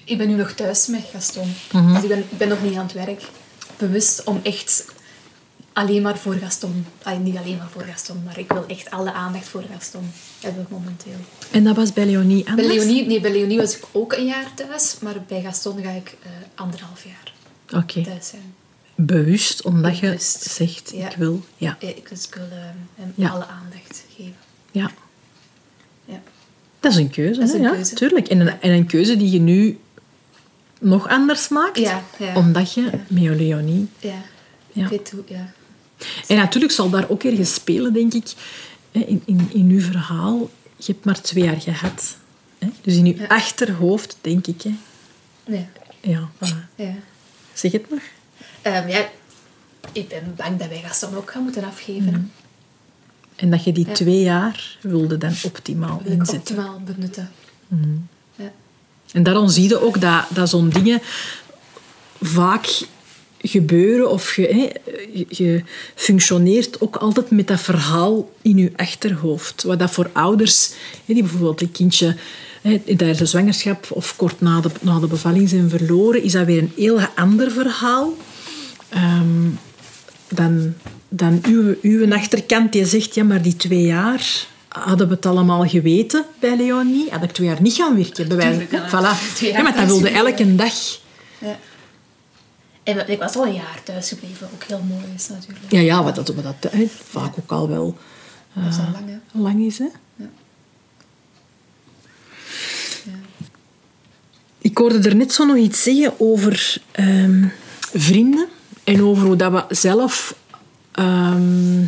[0.08, 1.52] ik ben nu nog thuis met Gaston.
[1.92, 3.22] Dus ik ben, ik ben nog niet aan het werk.
[3.76, 4.84] Bewust om echt
[5.72, 6.86] alleen maar voor Gaston.
[7.22, 11.12] Niet alleen maar voor Gaston, maar ik wil echt alle aandacht voor Gaston hebben momenteel.
[11.50, 12.68] en dat was bij Leonie Bij anders?
[12.74, 16.16] Leonie, nee, bij Leonie was ik ook een jaar thuis, maar bij Gaston ga ik
[16.22, 17.32] eh, anderhalf jaar
[18.04, 18.54] thuis zijn.
[18.94, 20.44] Bewust, omdat Bewust.
[20.44, 21.10] je zegt, Ja.
[21.10, 21.44] ik wil...
[21.56, 23.28] Ja, Eh, Ik, dus ik wil eh, hem Ja.
[23.28, 24.34] alle aandacht geven.
[24.72, 24.90] ja.
[26.04, 26.20] Ja.
[26.80, 27.58] Dat is een keuze, Dat is hè?
[27.58, 27.94] een ja, keuze.
[27.94, 28.28] tuurlijk.
[28.28, 29.78] En een, en een keuze die je nu
[30.80, 31.78] nog anders maakt.
[31.78, 32.34] Ja, ja.
[32.34, 33.88] Omdat je Leonie...
[33.98, 34.22] Ja.
[34.72, 34.84] Ja.
[34.84, 35.52] Ik weet hoe, ja.
[36.26, 38.32] En natuurlijk zal daar ook ergens spelen, denk ik,
[38.90, 40.50] in, in, in uw verhaal.
[40.76, 42.16] Je hebt maar twee jaar gehad.
[42.58, 42.68] Hè?
[42.82, 44.62] Dus in uw achterhoofd, denk ik.
[44.62, 44.74] Hè.
[46.00, 46.74] Ja, voilà.
[46.74, 46.94] Ja.
[47.52, 48.10] Zeg het maar.
[48.62, 49.08] Ehm, ja,
[49.92, 52.12] ik ben bang dat wij Gaston ook gaan moeten afgeven.
[52.14, 52.20] hè.
[53.36, 56.38] En dat je die twee jaar wilde dan optimaal inzetten.
[56.38, 57.30] optimaal benutten.
[57.68, 57.76] Ja.
[59.12, 61.00] En daarom zie je ook dat, dat zo'n dingen
[62.20, 62.86] vaak
[63.40, 64.72] gebeuren of je,
[65.28, 65.62] je,
[65.94, 69.62] functioneert ook altijd met dat verhaal in je achterhoofd.
[69.62, 70.72] Wat dat voor ouders,
[71.04, 72.16] die bijvoorbeeld een kindje
[72.84, 76.58] tijdens de zwangerschap of kort na de, na de bevalling zijn verloren, is dat weer
[76.58, 78.16] een heel ander verhaal
[78.88, 79.48] ehm,
[80.28, 80.74] dan,
[81.08, 84.46] dan uw, uw achterkant die zegt, ja, maar die twee jaar
[84.84, 88.36] hadden we het allemaal geweten bij Leonie, had ik twee jaar niet gaan werken, bij
[88.36, 88.88] wijze Tuurlijk.
[88.88, 89.40] Voilà.
[89.40, 90.74] Ja, maar dat wilde elke dag.
[91.38, 91.58] Ja.
[92.82, 95.64] En ik was al een jaar thuis gebleven, ook heel mooi is natuurlijk.
[95.68, 97.96] Ja, ja, wat dat, wat dat hè, vaak ook al wel
[98.52, 99.40] Dat is al lang, hè.
[99.40, 99.78] lang is.
[99.78, 99.88] Hè?
[100.16, 100.28] Ja.
[104.58, 107.46] Ik hoorde er net zo nog iets zeggen over ehm,
[107.78, 108.48] vrienden
[108.84, 110.34] en over hoe dat we zelf
[110.92, 111.84] ehm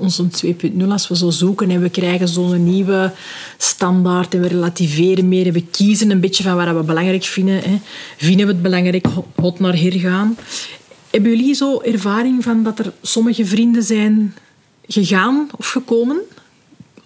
[0.00, 3.12] onze 2.0, als we zo zoeken en we krijgen zo'n nieuwe
[3.58, 7.62] standaard en we relativeren meer en we kiezen een beetje van wat we belangrijk vinden.
[7.62, 7.80] Hè.
[8.16, 10.36] Vinden we het belangrijk ho- hot naar her gaan?
[11.10, 14.34] Hebben jullie zo ervaring van dat er sommige vrienden zijn
[14.86, 16.20] gegaan of gekomen?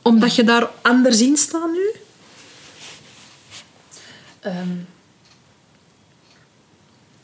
[0.02, 1.90] Omdat je daar anders in staat nu?
[4.40, 4.68] Ehm,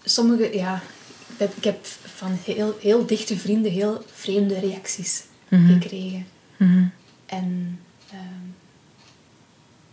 [0.05, 0.83] sommige, ja,
[1.37, 6.27] ik heb van heel, heel dichte vrienden heel vreemde reacties gekregen.
[7.27, 7.79] En
[8.11, 8.45] ehm,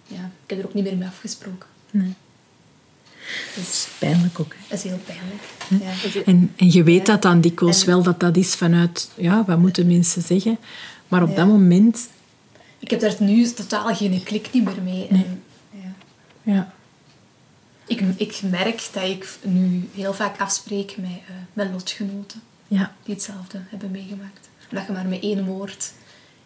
[0.07, 1.69] ja, ik heb er ook niet meer mee afgesproken.
[3.55, 4.53] Dus Pijnlijk ook.
[4.53, 4.59] Hè?
[4.69, 5.41] dat is heel pijnlijk.
[6.13, 6.21] Ja.
[6.25, 9.57] En, en je weet dat dan dikwijls En- wel dat dat is vanuit, ja, wat
[9.59, 10.57] moeten mensen zeggen?
[11.07, 11.35] Maar op Ja.
[11.35, 12.07] dat moment,
[12.79, 15.07] Ik heb daar nu totaal geen klik niet meer mee.
[15.07, 15.43] En,
[16.43, 16.73] ja.
[17.85, 17.95] Ja.
[17.95, 22.95] ik, ik merk dat ik nu heel vaak afspreek met, eh, met lotgenoten ja.
[23.03, 24.49] die hetzelfde hebben meegemaakt.
[24.69, 25.91] Dat je maar met één woord,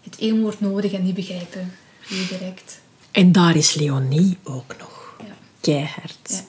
[0.04, 1.74] het één woord nodig en die begrijpen
[2.08, 2.80] je direct.
[3.12, 5.16] En daar is Leonie ook nog.
[5.20, 6.18] Ja, Keihard.
[6.24, 6.42] ja.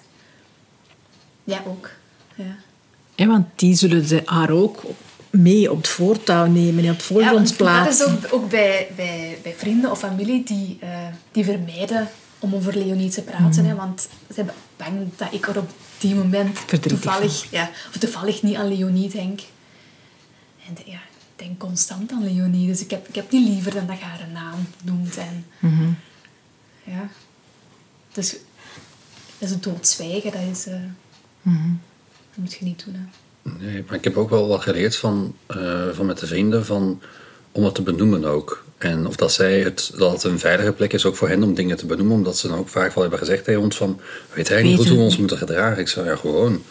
[1.44, 1.90] ja ook.
[2.34, 3.26] Ja.
[3.26, 4.82] Want die zullen ze haar ook
[5.30, 8.06] mee op het voortouw nemen en op het Ja, voorgrond want dat plaatsen.
[8.06, 10.88] is ook, ook bij, bij, bij vrienden of familie die, eh,
[11.32, 12.08] die vermijden
[12.38, 13.64] om over Leonie te praten.
[13.64, 17.96] Hè, want ze zijn bang dat ik er op die moment Verdrietig toevallig, ja, of
[17.98, 19.40] toevallig niet aan Leonie denk.
[20.68, 22.66] En de- ja, ik denk constant aan Leonie.
[22.66, 25.16] Dus ik heb, ik heb niet liever dan dat je haar een naam noemt.
[25.16, 25.46] En,
[26.84, 27.08] ja.
[28.12, 28.30] Dus
[29.38, 30.32] dat is het doodzwijgen.
[30.32, 30.80] Dat, is, eh,
[31.42, 31.54] dat
[32.34, 32.94] moet je niet doen.
[32.94, 33.04] Hè.
[33.66, 37.00] Nee, maar ik heb ook wel wat geleerd van, eh, van met de vrienden van,
[37.52, 38.64] om het te benoemen ook.
[38.78, 41.54] En of dat zij het, dat het een veilige plek is ook voor hen om
[41.54, 42.16] dingen te benoemen.
[42.16, 44.00] Omdat ze dan ook vaak wel hebben gezegd tegen ons van...
[44.32, 45.78] Weet hij niet goed hoe we ons moeten gedragen?
[45.78, 46.62] Ik zei, ja, gewoon.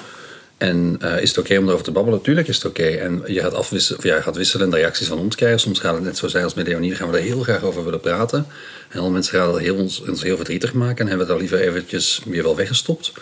[0.57, 2.21] En eh, is het oké om erover te babbelen?
[2.21, 2.83] Tuurlijk is het oké.
[2.83, 5.59] En je gaat, afwisselen, of ja, je gaat wisselende reacties van ons krijgen.
[5.59, 6.95] Soms gaat het net zo zijn als met Leonie.
[6.95, 8.45] Gaan we er heel graag over willen praten.
[8.89, 10.97] En andere mensen gaan het heel, ons, ons heel verdrietig maken.
[10.97, 13.13] En hebben we dat liever eventjes weer wel weggestopt.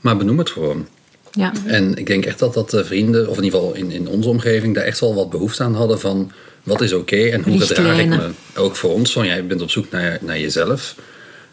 [0.00, 0.88] Maar benoem het gewoon.
[1.32, 1.52] Ja.
[1.66, 4.28] En ik denk echt dat dat de vrienden, of in ieder geval in, in onze
[4.28, 6.32] omgeving, daar echt wel wat behoefte aan hadden van
[6.68, 8.30] wat is oké en hoe gedraag ik me.
[8.56, 10.94] Ook voor ons, van jij bent op zoek naar, naar jezelf.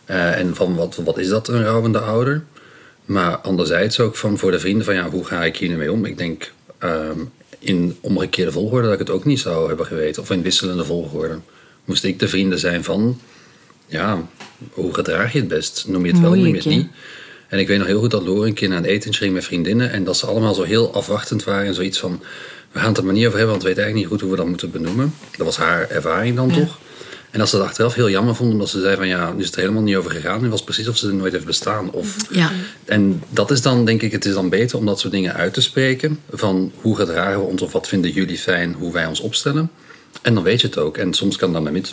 [0.06, 2.44] Eh, en van wat, wat is dat een rouwende ouder?
[3.06, 5.92] Maar anderzijds ook van voor de vrienden van ja, hoe ga ik hier nu mee
[5.92, 6.06] om?
[6.06, 7.20] Ik denk ehm,
[7.60, 10.22] in omgekeerde volgorde dat ik het ook niet zou hebben geweten.
[10.22, 11.40] Of in wisselende volgorde.
[11.86, 13.20] Moest ik de vrienden zijn van
[13.88, 14.28] ja,
[14.72, 15.86] hoe gedraag je het best?
[15.88, 16.88] Noem je het wel, noem je het niet?
[17.48, 19.44] En ik weet nog heel goed dat Loren een keer naar een etentje ging met
[19.44, 19.92] vriendinnen.
[19.92, 21.68] En dat ze allemaal zo heel afwachtend waren.
[21.68, 22.22] En zoiets van,
[22.76, 24.32] we gaan het er maar niet over hebben, want we weten eigenlijk niet goed hoe
[24.38, 25.14] we dat moeten benoemen.
[25.38, 26.80] Dat was haar ervaring dan toch.
[27.32, 29.46] En dat ze het achteraf heel jammer vonden, omdat ze zei van ja, nu is
[29.46, 30.42] het er helemaal niet over gegaan.
[30.42, 31.92] Nu was het precies of ze er nooit heeft bestaan.
[31.92, 32.52] Of, Ja.
[32.86, 35.54] En dat is dan, denk ik, het is dan beter om dat soort dingen uit
[35.54, 36.20] te spreken.
[36.32, 39.72] Van hoe gedragen we ons of wat vinden jullie fijn, hoe wij ons opstellen.
[40.22, 40.98] En dan weet je het ook.
[40.98, 41.84] En soms kan dat een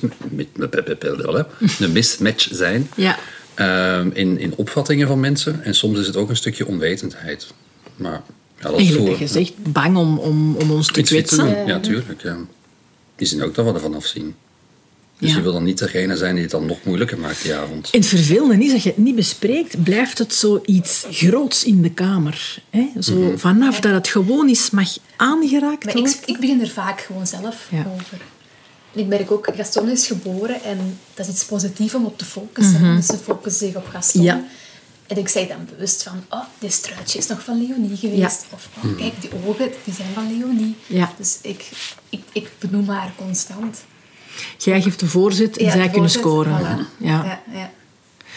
[1.93, 3.19] mismatch zijn Ja.
[3.55, 5.65] ehm, in, in opvattingen van mensen.
[5.65, 7.47] En soms is het ook een stukje onwetendheid.
[7.97, 8.23] Maar
[8.63, 11.67] ja, dat is Eigenlijk bang om, om, om ons te iets weer te kwetsen.
[11.67, 12.23] Ja, tuurlijk.
[12.23, 12.37] Ja.
[13.17, 14.35] Die zien ook dat we ervan afzien.
[15.19, 15.37] Dus Ja.
[15.37, 17.91] je wil dan niet degene zijn die het dan nog moeilijker maakt die avond.
[17.91, 21.91] En het vervelende is dat je het niet bespreekt, blijft het zoiets groots in de
[21.91, 22.63] kamer.
[22.71, 22.89] Hè?
[23.01, 23.37] Zo Mhm.
[23.37, 26.13] vanaf dat het gewoon is mag aangeraakt Maar worden.
[26.13, 27.87] ik, ik begin er vaak gewoon zelf Ja.
[27.95, 28.19] over.
[28.95, 32.25] En ik merk ook, Gaston is geboren en dat is iets positiefs om op te
[32.25, 32.97] focussen.
[32.97, 34.23] Dus ze focussen zich op Gaston.
[34.23, 34.45] Ja.
[35.07, 38.47] En ik zeg dan bewust van, oh, dit struitje is nog van Leonie geweest.
[38.51, 40.77] Of, oh, kijk, die ogen, die zijn van Leonie.
[40.87, 41.13] Ja.
[41.17, 41.71] Dus ik,
[42.09, 43.85] ik, ik benoem haar constant.
[44.59, 46.61] Jij geeft de voorzet en Ja, zij kunnen scoren.
[46.61, 46.97] voilà.
[47.05, 47.25] Ja.
[47.25, 47.71] Ja, ja.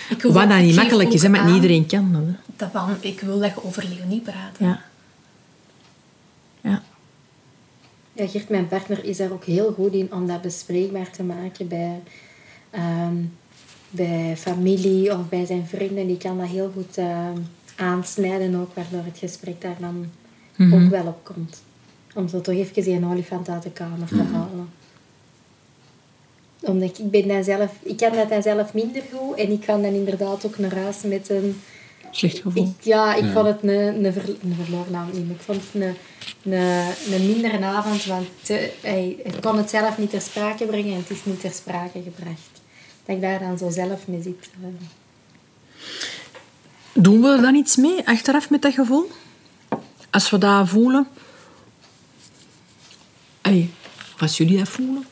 [0.10, 2.22] Ik wil Wat dan ik niet makkelijk is, hè, maar aan iedereen kan dat.
[2.22, 2.34] Hè.
[2.56, 4.56] dat van, ik wil dat je over Leonie praat.
[4.60, 4.84] Ja.
[6.62, 6.84] Ja.
[8.14, 11.68] ja, Geert, mijn partner, is daar ook heel goed in om dat bespreekbaar te maken
[11.68, 12.02] bij,
[12.70, 13.16] ehm,
[13.90, 16.08] bij familie of bij zijn vrienden.
[16.08, 17.38] Die kan dat heel goed ehm,
[17.76, 20.06] aansnijden ook, waardoor het gesprek daar dan
[20.74, 21.62] ook wel op komt.
[22.16, 24.70] Om zo toch even die olifant uit de kamer te halen.
[26.62, 29.62] Omdat ik, ik ben dan zelf, ik kan dat dan zelf minder goed en ik
[29.62, 31.62] kan dan inderdaad ook naar huis met een...
[32.12, 32.64] Slecht gevoel.
[32.64, 35.62] Ik, ja, ik vond het een, een, ver, een verloren avond niet, maar ik vond
[35.64, 35.96] het een,
[36.54, 40.92] een, een mindere avond, want te- hij, hij kon het zelf niet ter sprake brengen
[40.94, 42.55] en het is niet ter sprake gebracht.
[43.06, 44.50] Dat ik daar dan zo zelf mee zit.
[46.94, 49.12] Doen we er dan iets mee achteraf met dat gevoel?
[50.10, 51.08] Als we dat voelen?
[53.42, 53.70] Hey,
[54.20, 55.06] als jullie dat voelen?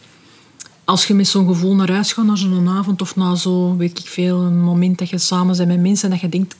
[0.86, 4.00] Als je met zo'n gevoel naar huis gaat, naar zo'n avond of na zo, weet
[4.00, 6.56] ik veel, een moment dat je samen bent met mensen en dat je denkt,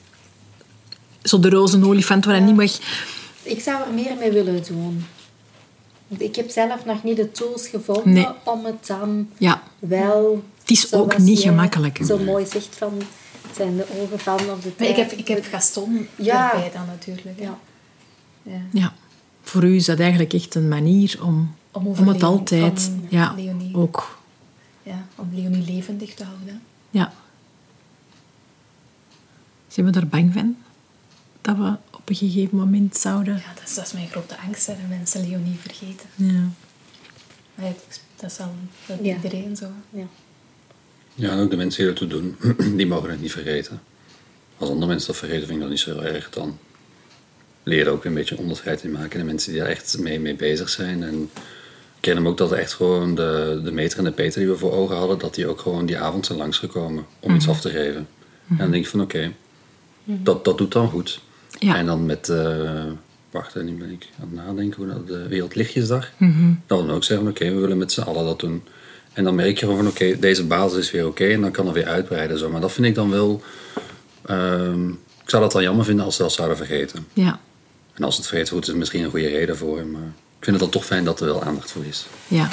[1.22, 2.78] zo de roze olifant waar je niet mag...
[3.42, 5.04] Ik zou er meer mee willen doen.
[6.08, 8.26] Ik heb zelf nog niet de tools gevonden Nee.
[8.44, 10.44] om het dan Ja, wel...
[10.64, 11.98] Het is ook niet jij gemakkelijk.
[12.06, 13.02] Zo mooi zegt van,
[13.46, 15.10] het zijn de ogen van of de Maar ik tijd.
[15.10, 16.52] heb, ik heb Gaston Ja.
[16.54, 17.40] erbij dan natuurlijk.
[17.40, 17.58] Ja.
[18.42, 18.60] Ja.
[18.72, 18.92] ja.
[19.42, 22.90] Voor u is dat eigenlijk echt een manier om, Om het altijd...
[23.08, 23.76] Ja, Leonie.
[23.76, 24.18] ook.
[24.82, 26.62] Ja, om Leonie levendig te houden.
[26.90, 27.12] Ja.
[29.68, 30.56] Zijn we daar bang van?
[31.40, 33.34] Dat we op een gegeven moment zouden...
[33.34, 36.06] Ja, dat is, dat is mijn grote angst, hè, dat mensen Leonie vergeten.
[36.14, 36.48] Ja.
[37.54, 37.72] Maar ja,
[38.16, 38.50] dat is al
[38.86, 39.14] dat Ja.
[39.14, 39.66] iedereen zo.
[39.90, 40.04] Ja.
[41.14, 42.36] Ja, en ook de mensen die ertoe doen,
[42.76, 43.82] die mogen het niet vergeten.
[44.58, 46.30] Als andere mensen dat vergeten, vind ik dat niet zo heel erg.
[46.30, 46.58] Dan
[47.62, 49.18] leren ook een beetje onderscheid in maken.
[49.18, 51.02] De mensen die daar echt mee, mee bezig zijn.
[51.02, 51.30] En
[51.98, 54.56] ik herinner me ook dat echt gewoon de, de meter en de peter die we
[54.56, 57.70] voor ogen hadden, dat die ook gewoon die avond zijn langsgekomen om iets af te
[57.70, 58.08] geven.
[58.48, 59.32] En dan denk ik van oké,
[60.04, 61.20] dat, dat doet dan goed.
[61.58, 61.76] Ja.
[61.76, 62.84] En dan met, eh
[63.30, 66.10] wacht, nu ben ik aan het nadenken hoe dat de Wereldlichtjesdag.
[66.66, 68.62] Dat we dan ook zeggen, oké, we willen met z'n allen dat doen.
[69.14, 71.66] En dan merk je gewoon van, oké, deze basis is weer oké en dan kan
[71.66, 72.38] er weer uitbreiden.
[72.38, 72.50] Zo.
[72.50, 73.42] Maar dat vind ik dan wel,
[74.26, 77.06] ehm, ik zou dat dan jammer vinden als ze dat zouden vergeten.
[77.12, 77.38] Ja.
[77.94, 79.86] En als het vergeten wordt, is er misschien een goede reden voor.
[79.86, 80.02] Maar
[80.38, 82.06] ik vind het dan toch fijn dat er wel aandacht voor is.
[82.28, 82.48] ja.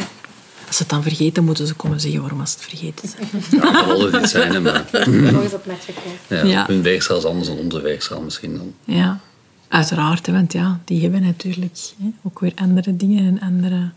[0.68, 3.28] Als ze het dan vergeten, moeten ze komen zeggen waarom ze het vergeten zijn.
[3.62, 4.80] Ja, dat zal het niet zijn, hè, maar
[5.53, 6.18] op match gekomen.
[6.28, 6.66] ja, Ja.
[6.68, 8.74] hun weegschaal is anders dan onze weegschaal misschien dan.
[8.84, 9.20] Ja,
[9.68, 10.28] uiteraard.
[10.28, 13.89] Want ja, die hebben natuurlijk hè, ook weer andere dingen en andere...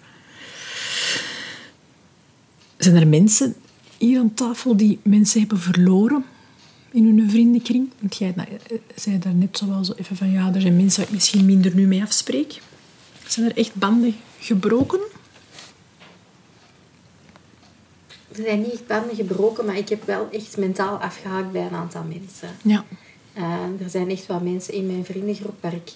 [2.84, 3.54] Zijn er mensen
[3.98, 6.24] hier aan tafel die mensen hebben verloren
[6.90, 7.90] in hun vriendenkring?
[8.00, 10.30] Want jij nou, eh, zei daar net zo wel zo even van...
[10.30, 12.60] Ja, er zijn mensen waar ik misschien minder nu mee afspreek.
[13.26, 15.00] Zijn er echt banden gebroken?
[18.28, 21.74] Er zijn niet echt banden gebroken, maar ik heb wel echt mentaal afgehaakt bij een
[21.74, 22.48] aantal mensen.
[22.62, 22.84] Ja.
[23.32, 25.92] Eh, er zijn echt wel mensen in mijn vriendengroep waar ik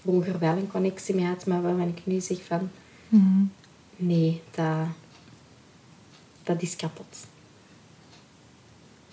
[0.00, 2.70] vroeger wel een connectie mee had, maar waarvan ik nu zeg van...
[3.96, 4.66] Nee, dat,
[6.46, 7.16] dat is kapot.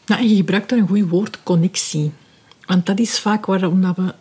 [0.05, 2.11] Nou, en je gebruikt dan een goed woord, connectie.
[2.65, 4.13] Want dat is vaak waarom dat we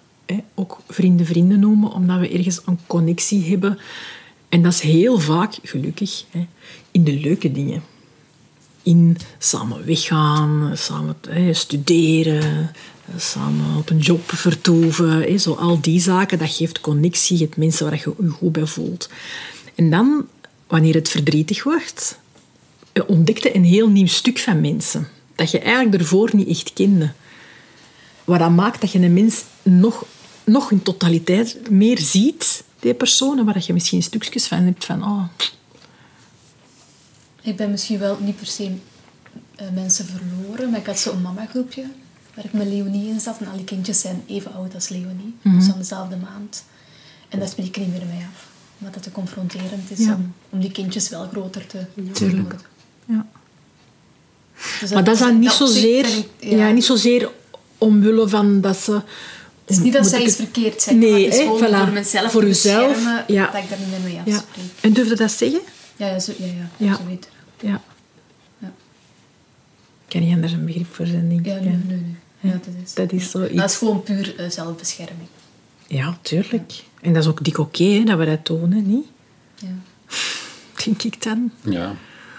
[0.55, 3.79] ook vrienden vrienden noemen, omdat we ergens een connectie hebben.
[4.49, 6.47] En dat is heel vaak, gelukkig, hè,
[6.91, 7.83] in de leuke dingen.
[8.83, 11.17] In samen weggaan, samen
[11.53, 12.71] studeren,
[13.17, 15.41] samen op een job vertoeven.
[15.41, 17.39] Zo al die zaken, dat geeft connectie.
[17.39, 19.09] Je hebt mensen waar je je goed bij voelt.
[19.75, 20.27] En dan,
[20.67, 22.19] wanneer het verdrietig wordt,
[23.07, 25.09] ontdekte een heel nieuw stuk van mensen.
[25.35, 27.13] Dat je eigenlijk ervoor niet echt kende.
[28.25, 30.05] Wat dat maakt dat je een mens nog,
[30.45, 34.85] nog in totaliteit meer ziet, die persoon, en waar dat je misschien stukjes van hebt
[34.85, 35.03] van...
[35.05, 35.25] Oh,
[37.43, 38.73] Ik ben misschien wel niet per se
[39.57, 41.85] eh, mensen verloren, maar ik had zo'n mama-groepje
[42.35, 43.39] waar ik met Leonie in zat.
[43.41, 46.65] En al die kindjes zijn even oud als Leonie, dus van dezelfde maand.
[47.29, 48.47] En dat spreek ik niet meer mee af.
[48.79, 50.15] Omdat het te confronterend is Ja.
[50.15, 52.17] om, om die kindjes wel groter te Tuurlijk.
[52.17, 52.61] verloren.
[53.07, 53.27] Ja.
[54.81, 56.71] Dus Maar dat is dan niet dat zich zozeer, ik- ja.
[56.71, 57.31] niet zozeer
[57.79, 58.93] omwille van dat ze...
[58.93, 61.85] Het is niet dat zij iets verkeerd zeggen, Nee, maar het is hè, gewoon voilà.
[61.85, 63.51] voor mezelf Voor uzelf, ja.
[63.53, 64.37] dat ik daar niet meer mee Ja.
[64.37, 64.65] afspreek.
[64.81, 65.61] En durfde dat zeggen?
[65.97, 66.97] Ja, ja, zo, ja, ja, Ja.
[66.97, 67.29] zo weet
[67.61, 67.81] Ja.
[68.59, 68.73] Ja.
[70.07, 71.61] Ik kan niet anders een begrip voor zijn, denk Ja, ik.
[71.63, 72.17] nee, nee, nee.
[72.41, 73.29] Ja, dat is, Dat is ja.
[73.29, 73.55] zoiets.
[73.55, 75.29] Dat is gewoon puur eh, zelfbescherming.
[75.87, 76.83] Ja, tuurlijk.
[77.01, 79.07] En dat is ook dik oké dat we dat tonen, niet?
[79.59, 79.69] Ja.
[80.85, 81.51] Denk ik dan.
[81.63, 81.95] Ja,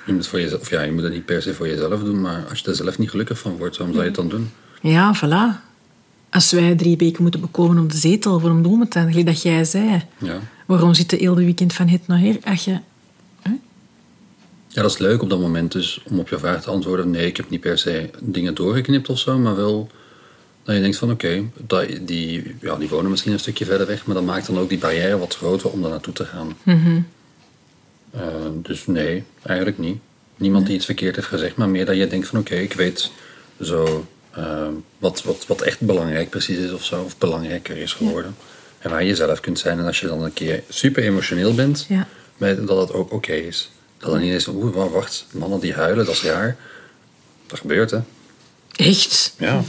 [0.06, 2.22] je moet, voor jezelf, of ja, je moet het niet per se voor jezelf doen,
[2.22, 4.52] maar als je er zelf niet gelukkig van wordt, waarom zou je het dan doen?
[4.82, 5.72] Ja, voilà.
[6.30, 9.10] Als wij drie weken moeten bekomen op de zetel, waarom doen we het dan?
[9.10, 10.06] Gelijk dat jij zei.
[10.18, 10.40] Ja.
[10.66, 12.38] Waarom zit de hele weekend van het naar hier?
[12.44, 12.80] Als je...
[14.68, 15.72] ja, dat is leuk op dat moment.
[15.72, 19.10] Dus om op je vraag te antwoorden, nee, ik heb niet per se dingen doorgeknipt
[19.10, 19.90] of zo, maar wel
[20.64, 21.44] dat je denkt van oké,
[22.02, 24.78] die, ja, die wonen misschien een stukje verder weg, maar dat maakt dan ook die
[24.78, 26.56] barrière wat groter om daar naartoe te gaan.
[28.14, 28.22] Eh,
[28.54, 29.98] dus nee, eigenlijk niet.
[30.38, 33.12] Niemand die iets verkeerd heeft gezegd, maar meer dat je denkt van oké, ik weet
[33.62, 38.36] zo eh, wat, wat, wat echt belangrijk precies is of zo, of belangrijker is geworden.
[38.80, 39.80] En waar je zelf kunt zijn.
[39.80, 42.08] En als je dan een keer super emotioneel bent, Ja.
[42.38, 43.72] dat het ook oké is.
[43.98, 46.58] Dat dan van oeh, wa- wacht, mannen die huilen, dat is raar.
[47.48, 48.00] Dat gebeurt hè.
[48.76, 49.34] Echt?
[49.40, 49.62] Ja.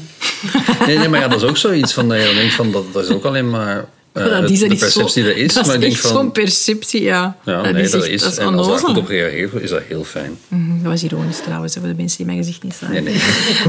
[0.86, 3.04] Nee, nee, maar ja, dat is ook zoiets van dat je denkt van dat, dat
[3.04, 3.84] is ook alleen maar
[4.22, 5.54] dat is de niet perceptie zo, er is.
[5.54, 7.36] Dat maar is zo'n perceptie, ja.
[7.44, 8.22] ja, nee, dat echt- is.
[8.22, 10.36] dat is en als daar goed op reageert, is dat heel fijn.
[10.48, 13.04] Mhm, Dat was ironisch trouwens, voor de mensen die mijn gezicht niet zagen.
[13.04, 13.22] Nee, nee.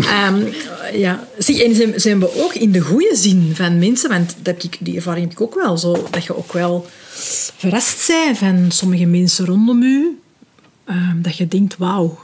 [0.23, 0.41] Ehm,
[0.93, 1.27] ja.
[1.37, 4.63] Zie, en zijn, zijn we ook in de goede zin van mensen, want dat heb
[4.63, 6.85] ik, die ervaring heb ik ook wel, zo, dat je ook wel
[7.57, 10.19] verrast bent van sommige mensen rondom u,
[10.85, 12.19] ehm, dat je denkt, wauw.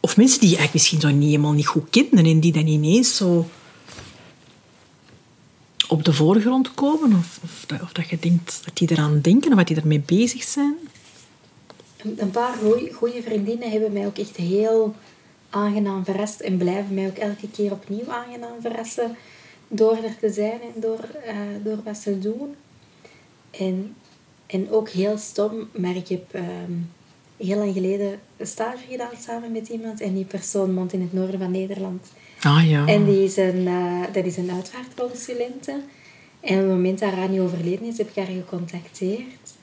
[0.00, 2.66] Of mensen die je eigenlijk misschien zo niet, helemaal niet goed kenden en die dan
[2.66, 3.48] ineens zo
[5.88, 9.66] op de voorgrond komen, of, of, dat, je denkt dat die eraan denken of dat
[9.66, 10.76] die ermee bezig zijn.
[11.96, 12.54] Een, een paar
[12.92, 14.94] goede vriendinnen hebben mij ook echt heel
[15.50, 19.16] aangenaam verrast en blijven mij ook elke keer opnieuw aangenaam verrassen
[19.68, 22.54] door er te zijn en door, eh, door wat ze doen.
[23.50, 23.94] En,
[24.46, 26.72] en ook heel stom, maar ik heb ehm,
[27.36, 31.12] heel lang geleden een stage gedaan samen met iemand en die persoon woont in het
[31.12, 32.06] noorden van Nederland.
[32.40, 32.86] Ah ja.
[32.86, 35.70] En die is een, eh, dat is een uitvaartconsulente.
[36.40, 39.56] En op het moment dat Rani overleden is, heb ik haar gecontacteerd.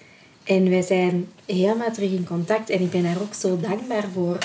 [0.44, 2.70] En wij zijn helemaal terug in contact.
[2.70, 4.38] En ik ben haar ook zo dankbaar voor.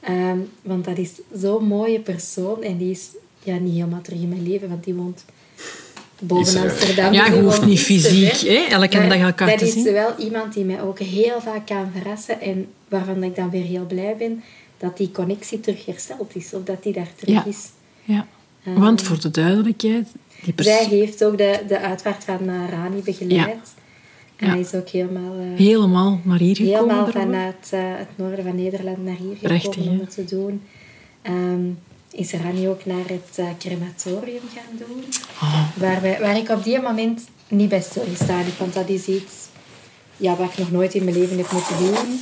[0.00, 2.62] Ehm, want dat is zo'n mooie persoon.
[2.62, 3.08] En die is
[3.42, 5.24] ja, niet helemaal terug in mijn leven, want die woont
[6.20, 7.12] boven eh, Amsterdam.
[7.12, 9.92] Ja, je die hoeft niet fysiek, hè, elke Maar dag elkaar dat te is zien.
[9.92, 12.40] wel iemand die mij ook heel vaak kan verrassen.
[12.40, 14.42] En waarvan ik dan weer heel blij ben
[14.82, 16.54] dat die connectie terug hersteld is.
[16.54, 17.44] Of dat die daar terug Ja.
[17.44, 17.68] is.
[18.04, 18.26] Ja.
[18.62, 20.08] Want voor de duidelijkheid,
[20.44, 20.54] die.
[20.56, 23.74] Zij heeft ook de, de uitvaart van eh, Rani begeleid.
[24.36, 24.52] En Ja.
[24.52, 26.78] hij is ook helemaal, eh, helemaal naar hier gekomen.
[26.80, 30.62] helemaal vanuit eh, het noorden van Nederland naar hier Prachtig, gekomen om het te doen.
[31.22, 31.66] Ehm,
[32.10, 35.04] is Rani ook naar het crematorium gaan doen.
[35.42, 35.68] Oh.
[35.76, 38.58] Waar, wij, waar ik op die moment niet bij stilgestaan heb.
[38.58, 39.32] Want dat is iets
[40.16, 42.20] ja, wat ik nog nooit in mijn leven heb moeten doen.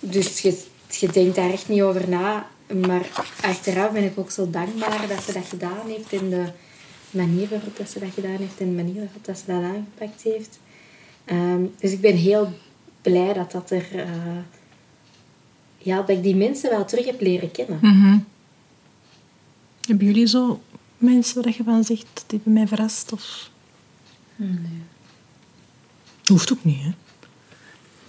[0.00, 0.62] Dus je,
[0.96, 2.48] je denkt daar echt niet over na.
[2.86, 3.08] Maar
[3.42, 6.12] achteraf ben ik ook zo dankbaar dat ze dat gedaan heeft.
[6.12, 6.44] En de
[7.10, 8.58] manier waarop dat ze dat gedaan heeft.
[8.60, 10.58] En de manier waarop dat ze dat aangepakt heeft.
[11.24, 12.52] Ehm, dus ik ben heel
[13.02, 13.86] blij dat dat er...
[13.98, 14.08] eh,
[15.78, 17.78] ja, dat ik die mensen wel terug heb leren kennen.
[17.82, 18.18] Mhm.
[19.88, 20.60] Hebben jullie zo
[20.98, 23.12] mensen waar je van zegt, die hebben mij verrast?
[23.12, 23.50] Of...
[24.36, 24.82] Nee.
[26.24, 26.90] Hoeft ook niet, hè?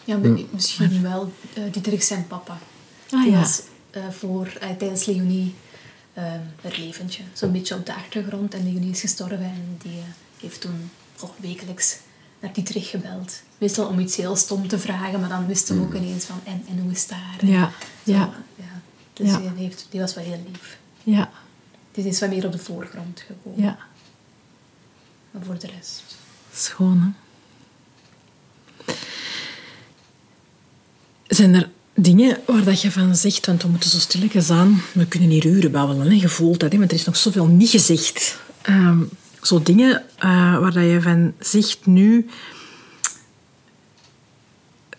[0.06, 2.58] Ja, mi- misschien wel uh, Dietrich zijn papa.
[3.12, 3.39] Ah, die ja.
[3.39, 5.55] was eh, voor, eh, tijdens Leonie
[6.18, 6.24] uh,
[6.62, 7.24] haar leventje.
[7.34, 8.53] Zo'n beetje op de achtergrond.
[8.53, 10.03] En Leonie is gestorven en die uh,
[10.41, 10.89] heeft toen
[11.22, 11.97] oh, wekelijks
[12.39, 13.41] naar Dietrich gebeld.
[13.57, 16.64] Meestal om iets heel stom te vragen, maar dan wist hem ook ineens van en,
[16.70, 17.45] en hoe is het daar?
[17.45, 17.72] Ja,
[18.05, 18.34] zo, ja.
[18.55, 18.82] ja.
[19.14, 19.38] Dus Ja.
[19.38, 20.78] Die, heeft, die was wel heel lief.
[21.03, 21.32] Ja,
[21.91, 23.64] Die is wat meer op de voorgrond gekomen.
[23.64, 23.78] ja.
[25.32, 26.03] Maar voor de rest...
[26.53, 27.09] Schoon, hè?
[31.28, 31.70] Zijn er
[32.02, 35.45] dingen waar dat je van zegt, want we moeten zo stilletjes aan, we kunnen hier
[35.45, 36.78] uren babbelen, je voelt dat, hè?
[36.78, 38.39] want er is nog zoveel niet gezegd.
[38.62, 38.99] Ehm,
[39.41, 42.28] zo dingen eh, waar dat je van zegt nu,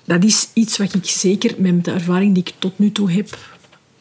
[0.04, 3.38] dat is iets wat ik zeker met de ervaring die ik tot nu toe heb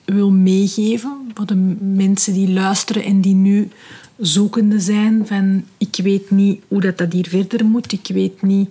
[0.05, 3.69] wil meegeven voor de mensen die luisteren en die nu
[4.17, 8.69] zoekende zijn van ik weet niet hoe dat, dat hier verder moet, ik weet niet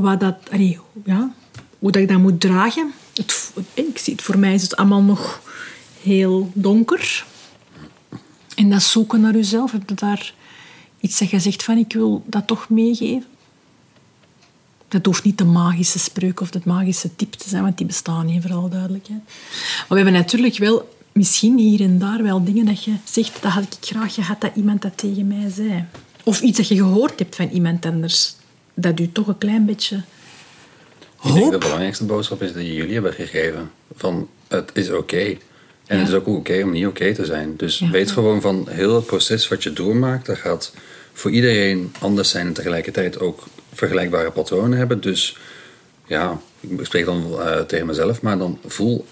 [0.00, 0.36] dat,
[1.04, 1.32] ja,
[1.78, 2.92] hoe dat ik dat moet dragen.
[3.14, 5.42] Het, ik zie het, voor mij is het allemaal nog
[6.02, 7.24] heel donker.
[8.54, 10.34] En dat zoeken naar jezelf, heb je daar
[11.00, 13.24] iets dat je zegt van ik wil dat toch meegeven?
[14.88, 18.26] Dat hoeft niet de magische spreuk of de magische tip te zijn, want die bestaan
[18.26, 19.20] niet, vooral duidelijkheid.
[19.78, 23.52] Maar we hebben natuurlijk wel misschien hier en daar wel dingen dat je zegt, dat
[23.52, 25.84] had ik graag gehad dat iemand dat tegen mij zei.
[26.24, 28.34] Of iets dat je gehoord hebt van iemand anders,
[28.74, 29.96] dat u toch een klein beetje
[31.22, 31.52] Ik denk hoop...
[31.52, 33.70] de belangrijkste boodschap is die jullie hebben gegeven.
[33.96, 35.36] Van het is oké.
[35.86, 37.56] En het is ook oké om niet oké te zijn.
[37.56, 37.90] Dus Ja.
[37.90, 40.72] weet gewoon van heel het proces wat je doormaakt, dat gaat
[41.12, 45.00] voor iedereen anders zijn en tegelijkertijd ook vergelijkbare patronen hebben.
[45.00, 45.36] Dus
[46.06, 49.04] ja, ik spreek dan eh, tegen mezelf, maar dan voel,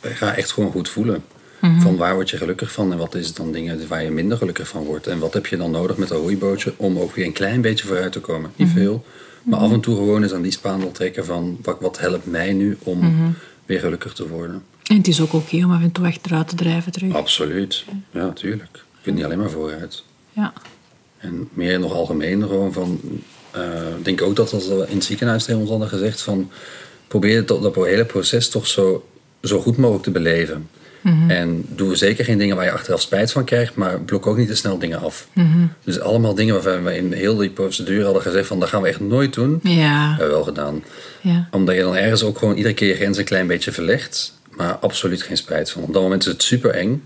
[0.00, 1.24] ga echt gewoon goed voelen.
[1.80, 4.38] Van waar word je gelukkig van en wat is het dan dingen waar je minder
[4.38, 5.06] gelukkig van wordt.
[5.06, 7.86] En wat heb je dan nodig met een roeibootje om ook weer een klein beetje
[7.86, 8.50] vooruit te komen.
[8.56, 9.04] Niet veel,
[9.42, 12.52] maar af en toe gewoon eens aan die spaandel trekken van wat, wat helpt mij
[12.52, 13.34] nu om
[13.66, 14.62] weer gelukkig te worden.
[14.86, 17.14] En het is ook oké om af en toe achteruit te drijven terug.
[17.14, 18.68] Absoluut, ja, tuurlijk.
[18.72, 20.04] Je kunt niet alleen maar vooruit.
[20.32, 20.52] Ja.
[21.18, 23.00] En meer nog algemeen gewoon van...
[23.50, 23.60] eh,
[23.98, 26.50] ik denk ook dat als we in het ziekenhuis tegen ons hadden gezegd van
[27.08, 29.06] probeer dat, dat hele proces toch zo,
[29.42, 30.68] zo goed mogelijk te beleven.
[31.28, 34.48] En doe zeker geen dingen waar je achteraf spijt van krijgt, maar blok ook niet
[34.48, 35.28] te snel dingen af.
[35.84, 38.88] Dus allemaal dingen waarvan we in heel die procedure hadden gezegd van dat gaan we
[38.88, 40.08] echt nooit doen, Ja.
[40.08, 40.84] hebben we wel gedaan.
[41.20, 41.48] ja.
[41.50, 44.72] Omdat je dan ergens ook gewoon iedere keer je grens een klein beetje verlegt, maar
[44.74, 45.82] absoluut geen spijt van.
[45.82, 47.02] Op dat moment is het super eng,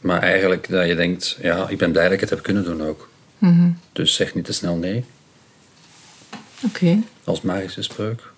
[0.00, 2.82] maar eigenlijk dat je denkt, ja, ik ben blij dat ik het heb kunnen doen
[2.82, 3.08] ook.
[3.92, 5.04] Dus zeg niet te snel nee,
[6.64, 6.98] Oké.
[7.24, 8.29] als magische spreuk.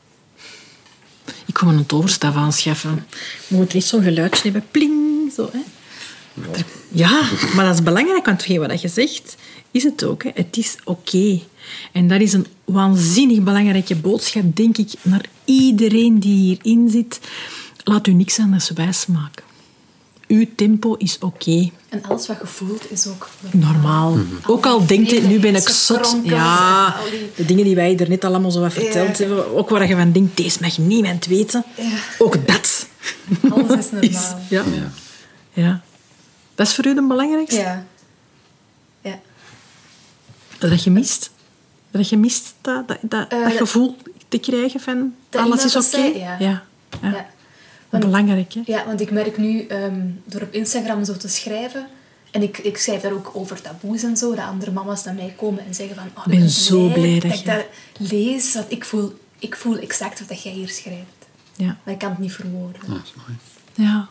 [1.52, 3.06] Ik kom een toverstaf aanschaffen.
[3.48, 4.64] Je moet niet zo'n geluidje hebben.
[4.70, 5.32] Pling.
[5.36, 5.58] Zo, hè.
[6.88, 7.22] Ja,
[7.54, 9.36] maar dat is belangrijk, want wat je zegt,
[9.70, 10.22] is het ook.
[10.22, 10.30] Hè.
[10.34, 11.40] Het is oké.
[11.92, 17.20] En dat is een waanzinnig belangrijke boodschap, denk ik, naar iedereen die hierin zit.
[17.84, 19.44] Laat u niks anders wijsmaken.
[20.32, 21.70] Uw tempo is oké.
[21.88, 24.16] En alles wat je voelt is ook Normaal.
[24.46, 26.16] Ook al denkt je, nu ben ik zot.
[26.22, 26.96] Ja,
[27.36, 29.24] de dingen die wij er net allemaal zo wat verteld Ja.
[29.26, 29.54] hebben.
[29.56, 31.64] Ook waar je van denkt, deze mag niemand weten.
[31.76, 31.90] Ja.
[32.18, 32.86] Ook dat.
[33.50, 34.40] Alles is normaal.
[34.48, 34.64] ja.
[35.52, 35.80] ja.
[36.54, 37.60] Dat is voor u het belangrijkste?
[37.60, 37.86] Ja.
[39.00, 39.18] Ja.
[40.58, 41.30] Dat je mist?
[41.90, 43.96] Dat je mist dat, dat, dat, Eh, dat gevoel
[44.28, 45.98] te krijgen van alles is oké?
[46.18, 46.36] ja.
[46.38, 46.62] ja.
[47.92, 47.98] Ja.
[47.98, 47.98] Ja.
[47.98, 48.60] Want- Belangrijk, hè?
[48.64, 51.86] Ja, want ik merk nu, ehm, door op Instagram zo te schrijven...
[52.30, 54.34] En ik, ik schrijf daar ook over taboes en zo.
[54.34, 56.04] Dat andere mama's naar mij komen en zeggen van...
[56.16, 57.44] Oh, Ik ben zo blij dat dat ik je-
[57.98, 58.54] dat lees.
[58.54, 61.26] Want ik voel, ik voel exact wat dat jij hier schrijft.
[61.56, 61.76] Ja.
[61.84, 62.80] Maar ik kan het niet verwoorden.
[62.86, 63.38] Ja, dat is mooi.
[63.88, 64.08] ja.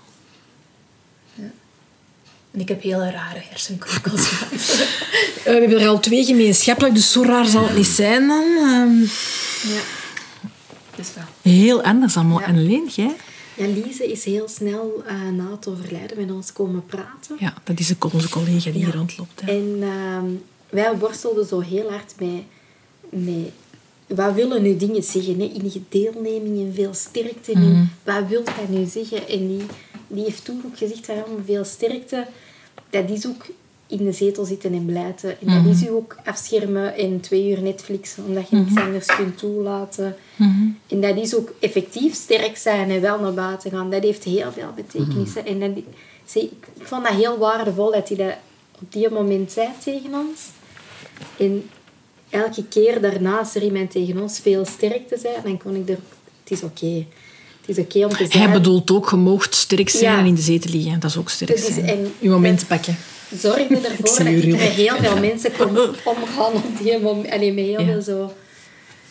[2.52, 4.52] En ik heb hele rare hersenkronkels gehad.
[4.54, 8.44] Eh, we hebben er al twee gemeenschappelijk, dus zo raar zal het niet zijn dan.
[8.58, 9.00] Ehm,
[9.74, 9.82] ja.
[10.96, 11.54] Dus wel.
[11.54, 12.40] heel anders allemaal.
[12.40, 12.46] Ja.
[12.46, 13.16] En Leen, jij?
[13.58, 17.36] Ja, Lise is heel snel eh, na het overlijden met ons komen praten.
[17.40, 18.86] Ja, dat is onze collega die Ja.
[18.86, 19.42] hier rondloopt.
[19.42, 19.52] Hè.
[19.52, 20.26] En ehm,
[20.70, 22.44] wij worstelden zo heel hard met,
[23.10, 23.52] met
[24.08, 25.40] wat willen nu dingen zeggen?
[25.40, 25.46] Hè?
[25.46, 27.52] In deelneming en veel sterkte.
[27.52, 29.28] En wat wil hij nu zeggen?
[29.28, 29.66] En die,
[30.08, 32.28] die heeft toen ook gezegd maar veel sterkte.
[32.90, 33.46] Dat is ook
[33.92, 35.42] in de zetel zitten en blijten.
[35.42, 39.38] En dat is u ook afschermen en twee uur Netflix, omdat je niets anders kunt
[39.38, 40.16] toelaten.
[40.88, 43.90] En dat is ook effectief sterk zijn en wel naar buiten gaan.
[43.90, 45.46] Dat heeft heel veel betekenissen.
[45.46, 45.70] En dat,
[46.34, 48.34] ik, ik vond dat heel waardevol dat hij dat
[48.82, 50.42] op die moment zei tegen ons.
[51.38, 51.70] En
[52.30, 55.98] elke keer daarna, als er iemand tegen ons veel sterkte zei, dan kon ik er...
[56.44, 57.06] Het is oké.
[57.66, 58.44] Het is oké om te zijn.
[58.44, 60.20] Hij bedoelt ook, je moogt sterk zijn Ja.
[60.20, 61.00] en in de zetel liggen.
[61.00, 62.08] Dat is ook sterk is- zijn.
[62.20, 62.96] Je moment pakken.
[63.36, 67.32] Zorgde ervoor dat ik er heel veel mensen kon omgaan op die moment.
[67.32, 67.86] Allee, met heel Ja.
[67.86, 68.34] veel zo...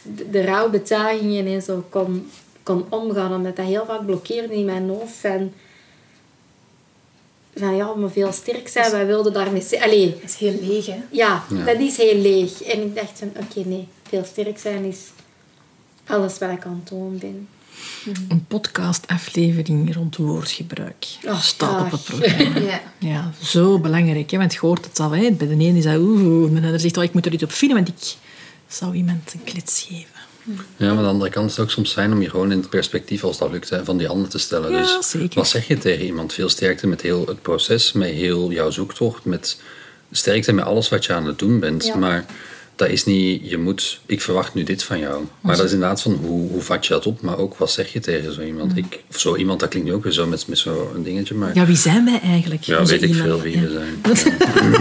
[0.03, 2.31] De, de rouwbetuigingen en zo kon,
[2.63, 3.35] kon omgaan.
[3.35, 5.15] Omdat dat heel vaak blokkeerde in mijn hoofd.
[5.17, 5.53] Van,
[7.57, 8.91] van ja, maar veel sterk zijn.
[8.91, 9.83] Wij wilden daarmee...
[9.83, 10.99] Allee, Dat is heel leeg, hè?
[11.11, 12.63] ja, dat is heel leeg.
[12.63, 13.89] En ik dacht van, oké, nee.
[14.09, 14.99] Veel sterk zijn is
[16.07, 17.49] alles wat ik aan het doen ben.
[18.29, 21.07] Een podcastaflevering rond woordgebruik.
[21.25, 22.61] Oh, staat op het programma.
[22.71, 22.81] Ja.
[22.99, 24.31] Ja, zo belangrijk.
[24.31, 24.39] Hè?
[24.39, 25.11] Want je hoort het al.
[25.11, 25.31] Hè?
[25.31, 27.43] Bij de ene is dat oeh, en de ander zegt oh, ik moet er iets
[27.43, 28.17] op filmen, want ik
[28.69, 30.21] zou iemand een klets geven.
[30.77, 32.59] Ja, maar aan de andere kant is het ook soms fijn om je gewoon in
[32.59, 34.71] het perspectief, als dat lukt, hè, van die ander te stellen.
[34.71, 35.35] Ja, dus zeker.
[35.35, 36.33] wat zeg je tegen iemand?
[36.33, 39.61] Veel sterkte met heel het proces, met heel jouw zoektocht, met
[40.11, 41.87] sterkte met alles wat je aan het doen bent.
[41.87, 41.97] Ja.
[41.97, 42.25] Maar
[42.81, 45.25] dat is niet, je moet, ik verwacht nu dit van jou.
[45.41, 47.21] Maar dat is inderdaad van, hoe, hoe vat je dat op?
[47.21, 48.77] Maar ook, wat zeg je tegen zo iemand?
[48.77, 51.55] Ik, of zo iemand, dat klinkt nu ook weer zo met, met zo'n dingetje, maar
[51.55, 52.63] Ja, wie zijn wij eigenlijk?
[52.63, 53.67] ja, Onze weet ik veel wie Ja.
[53.67, 54.35] we zijn.
[54.35, 54.81] Ja.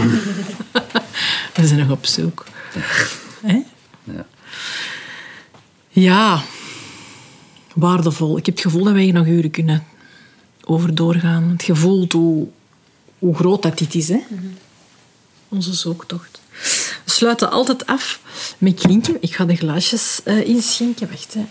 [1.60, 2.44] We zijn nog op zoek.
[3.42, 3.62] Hè?
[4.04, 4.26] Ja.
[5.88, 6.42] Ja,
[7.74, 8.38] waardevol.
[8.38, 9.84] Ik heb het gevoel dat wij hier nog uren kunnen
[10.64, 11.48] over doorgaan.
[11.50, 12.48] Het gevoel hoe,
[13.18, 14.20] hoe groot dat dit is, hè?
[15.48, 16.40] Onze zoektocht.
[17.10, 18.20] We sluiten altijd af
[18.58, 19.16] met klinken.
[19.20, 21.08] Ik ga de glaasjes eh, inschenken.
[21.08, 21.46] Wacht, hè.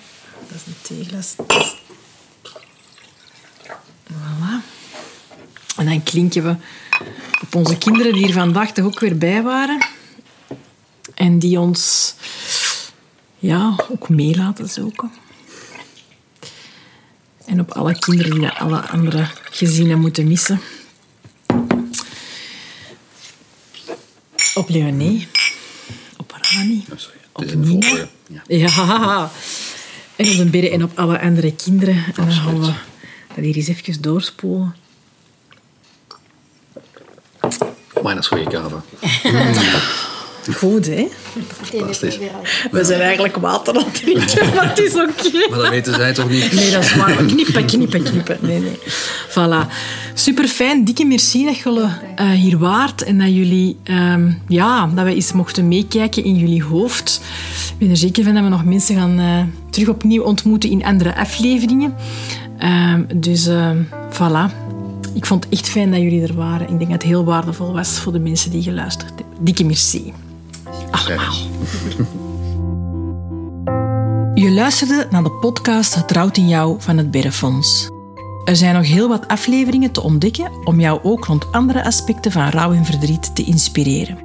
[0.47, 1.35] dat is een theeglas.
[4.07, 4.63] Voilà.
[5.77, 6.55] En dan klinken we
[7.41, 9.85] op onze kinderen die hier vandaag toch ook weer bij waren.
[11.13, 12.15] En die ons
[13.37, 15.11] ja, ook mee laten zoeken.
[17.45, 20.61] En op alle kinderen die alle andere gezinnen moeten missen.
[24.53, 25.27] Op Leonie.
[26.49, 26.85] Op Rani.
[26.91, 27.17] Oh, sorry.
[27.31, 27.65] Op Nina.
[27.65, 28.07] volgorde.
[28.27, 28.41] Ja.
[28.47, 29.31] Ja.
[30.15, 31.95] En op de Berre en op alle andere kinderen.
[31.95, 32.73] En dan gaan we
[33.35, 34.75] dat hier eens even doorspoelen.
[38.01, 38.83] Maar dat is goede kava.
[40.55, 41.07] Goed, hè?
[41.81, 41.87] Al
[42.71, 45.49] We zijn eigenlijk water aan het drinken, maar het is oké.
[45.49, 46.51] Maar dat weten zij toch niet?
[46.51, 47.15] Nee, dat is waar.
[47.15, 48.37] Knippen, knippen, knippen.
[48.41, 48.77] Nee, nee.
[49.29, 49.71] Voilà.
[50.13, 50.83] Super fijn.
[50.83, 55.31] Dikke merci dat jullie eh, hier waart en dat jullie, ehm, ja, dat we eens
[55.31, 57.21] mochten meekijken in jullie hoofd.
[57.71, 60.83] Ik ben er zeker van dat we nog mensen gaan eh, terug opnieuw ontmoeten in
[60.83, 61.95] andere afleveringen.
[62.57, 63.77] Ehm, dus ehm,
[64.11, 64.67] voilà.
[65.13, 66.61] Ik vond het echt fijn dat jullie er waren.
[66.61, 69.43] Ik denk dat het heel waardevol was voor de mensen die geluisterd hebben.
[69.43, 70.13] Dikke merci.
[74.33, 77.89] Je luisterde naar de podcast Het in Jou van het Berrefonds.
[78.45, 82.49] Er zijn nog heel wat afleveringen te ontdekken om jou ook rond andere aspecten van
[82.49, 84.17] rouw en verdriet te inspireren.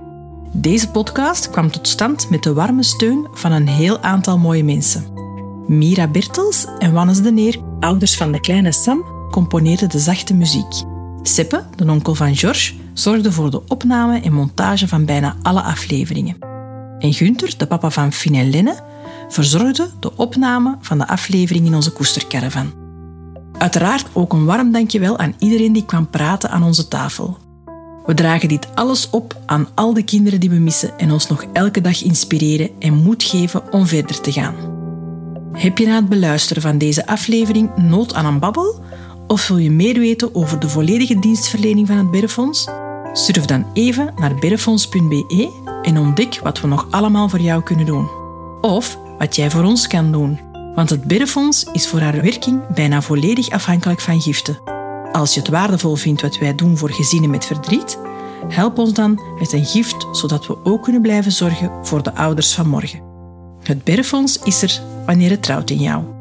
[0.52, 5.04] Deze podcast kwam tot stand met de warme steun van een heel aantal mooie mensen.
[5.66, 10.82] Mira Bertels en Wannes de Neer, ouders van de kleine Sam, componeerden de zachte muziek.
[11.22, 16.53] Seppe, de onkel van George, zorgde voor de opname en montage van bijna alle afleveringen.
[17.04, 18.74] En Gunther, de papa van Finn en Lenne,
[19.28, 22.72] verzorgde de opname van de aflevering in onze koestercaravan.
[23.58, 27.38] Uiteraard ook een warm dankjewel aan iedereen die kwam praten aan onze tafel.
[28.06, 31.44] We dragen dit alles op aan al de kinderen die we missen en ons nog
[31.52, 34.54] elke dag inspireren en moed geven om verder te gaan.
[35.52, 38.84] Heb je na het beluisteren van deze aflevering nood aan een babbel?
[39.26, 42.68] Of wil je meer weten over de volledige dienstverlening van het Berrefonds?
[43.12, 48.08] Surf dan even naar berrefonds.be en ontdek wat we nog allemaal voor jou kunnen doen.
[48.60, 50.38] Of wat jij voor ons kan doen.
[50.74, 54.58] Want het Berrefonds is voor haar werking bijna volledig afhankelijk van giften.
[55.12, 57.98] Als je het waardevol vindt wat wij doen voor gezinnen met verdriet,
[58.48, 62.54] help ons dan met een gift, zodat we ook kunnen blijven zorgen voor de ouders
[62.54, 63.02] van morgen.
[63.62, 66.13] Het Berrefonds is er wanneer het trouwt in jou.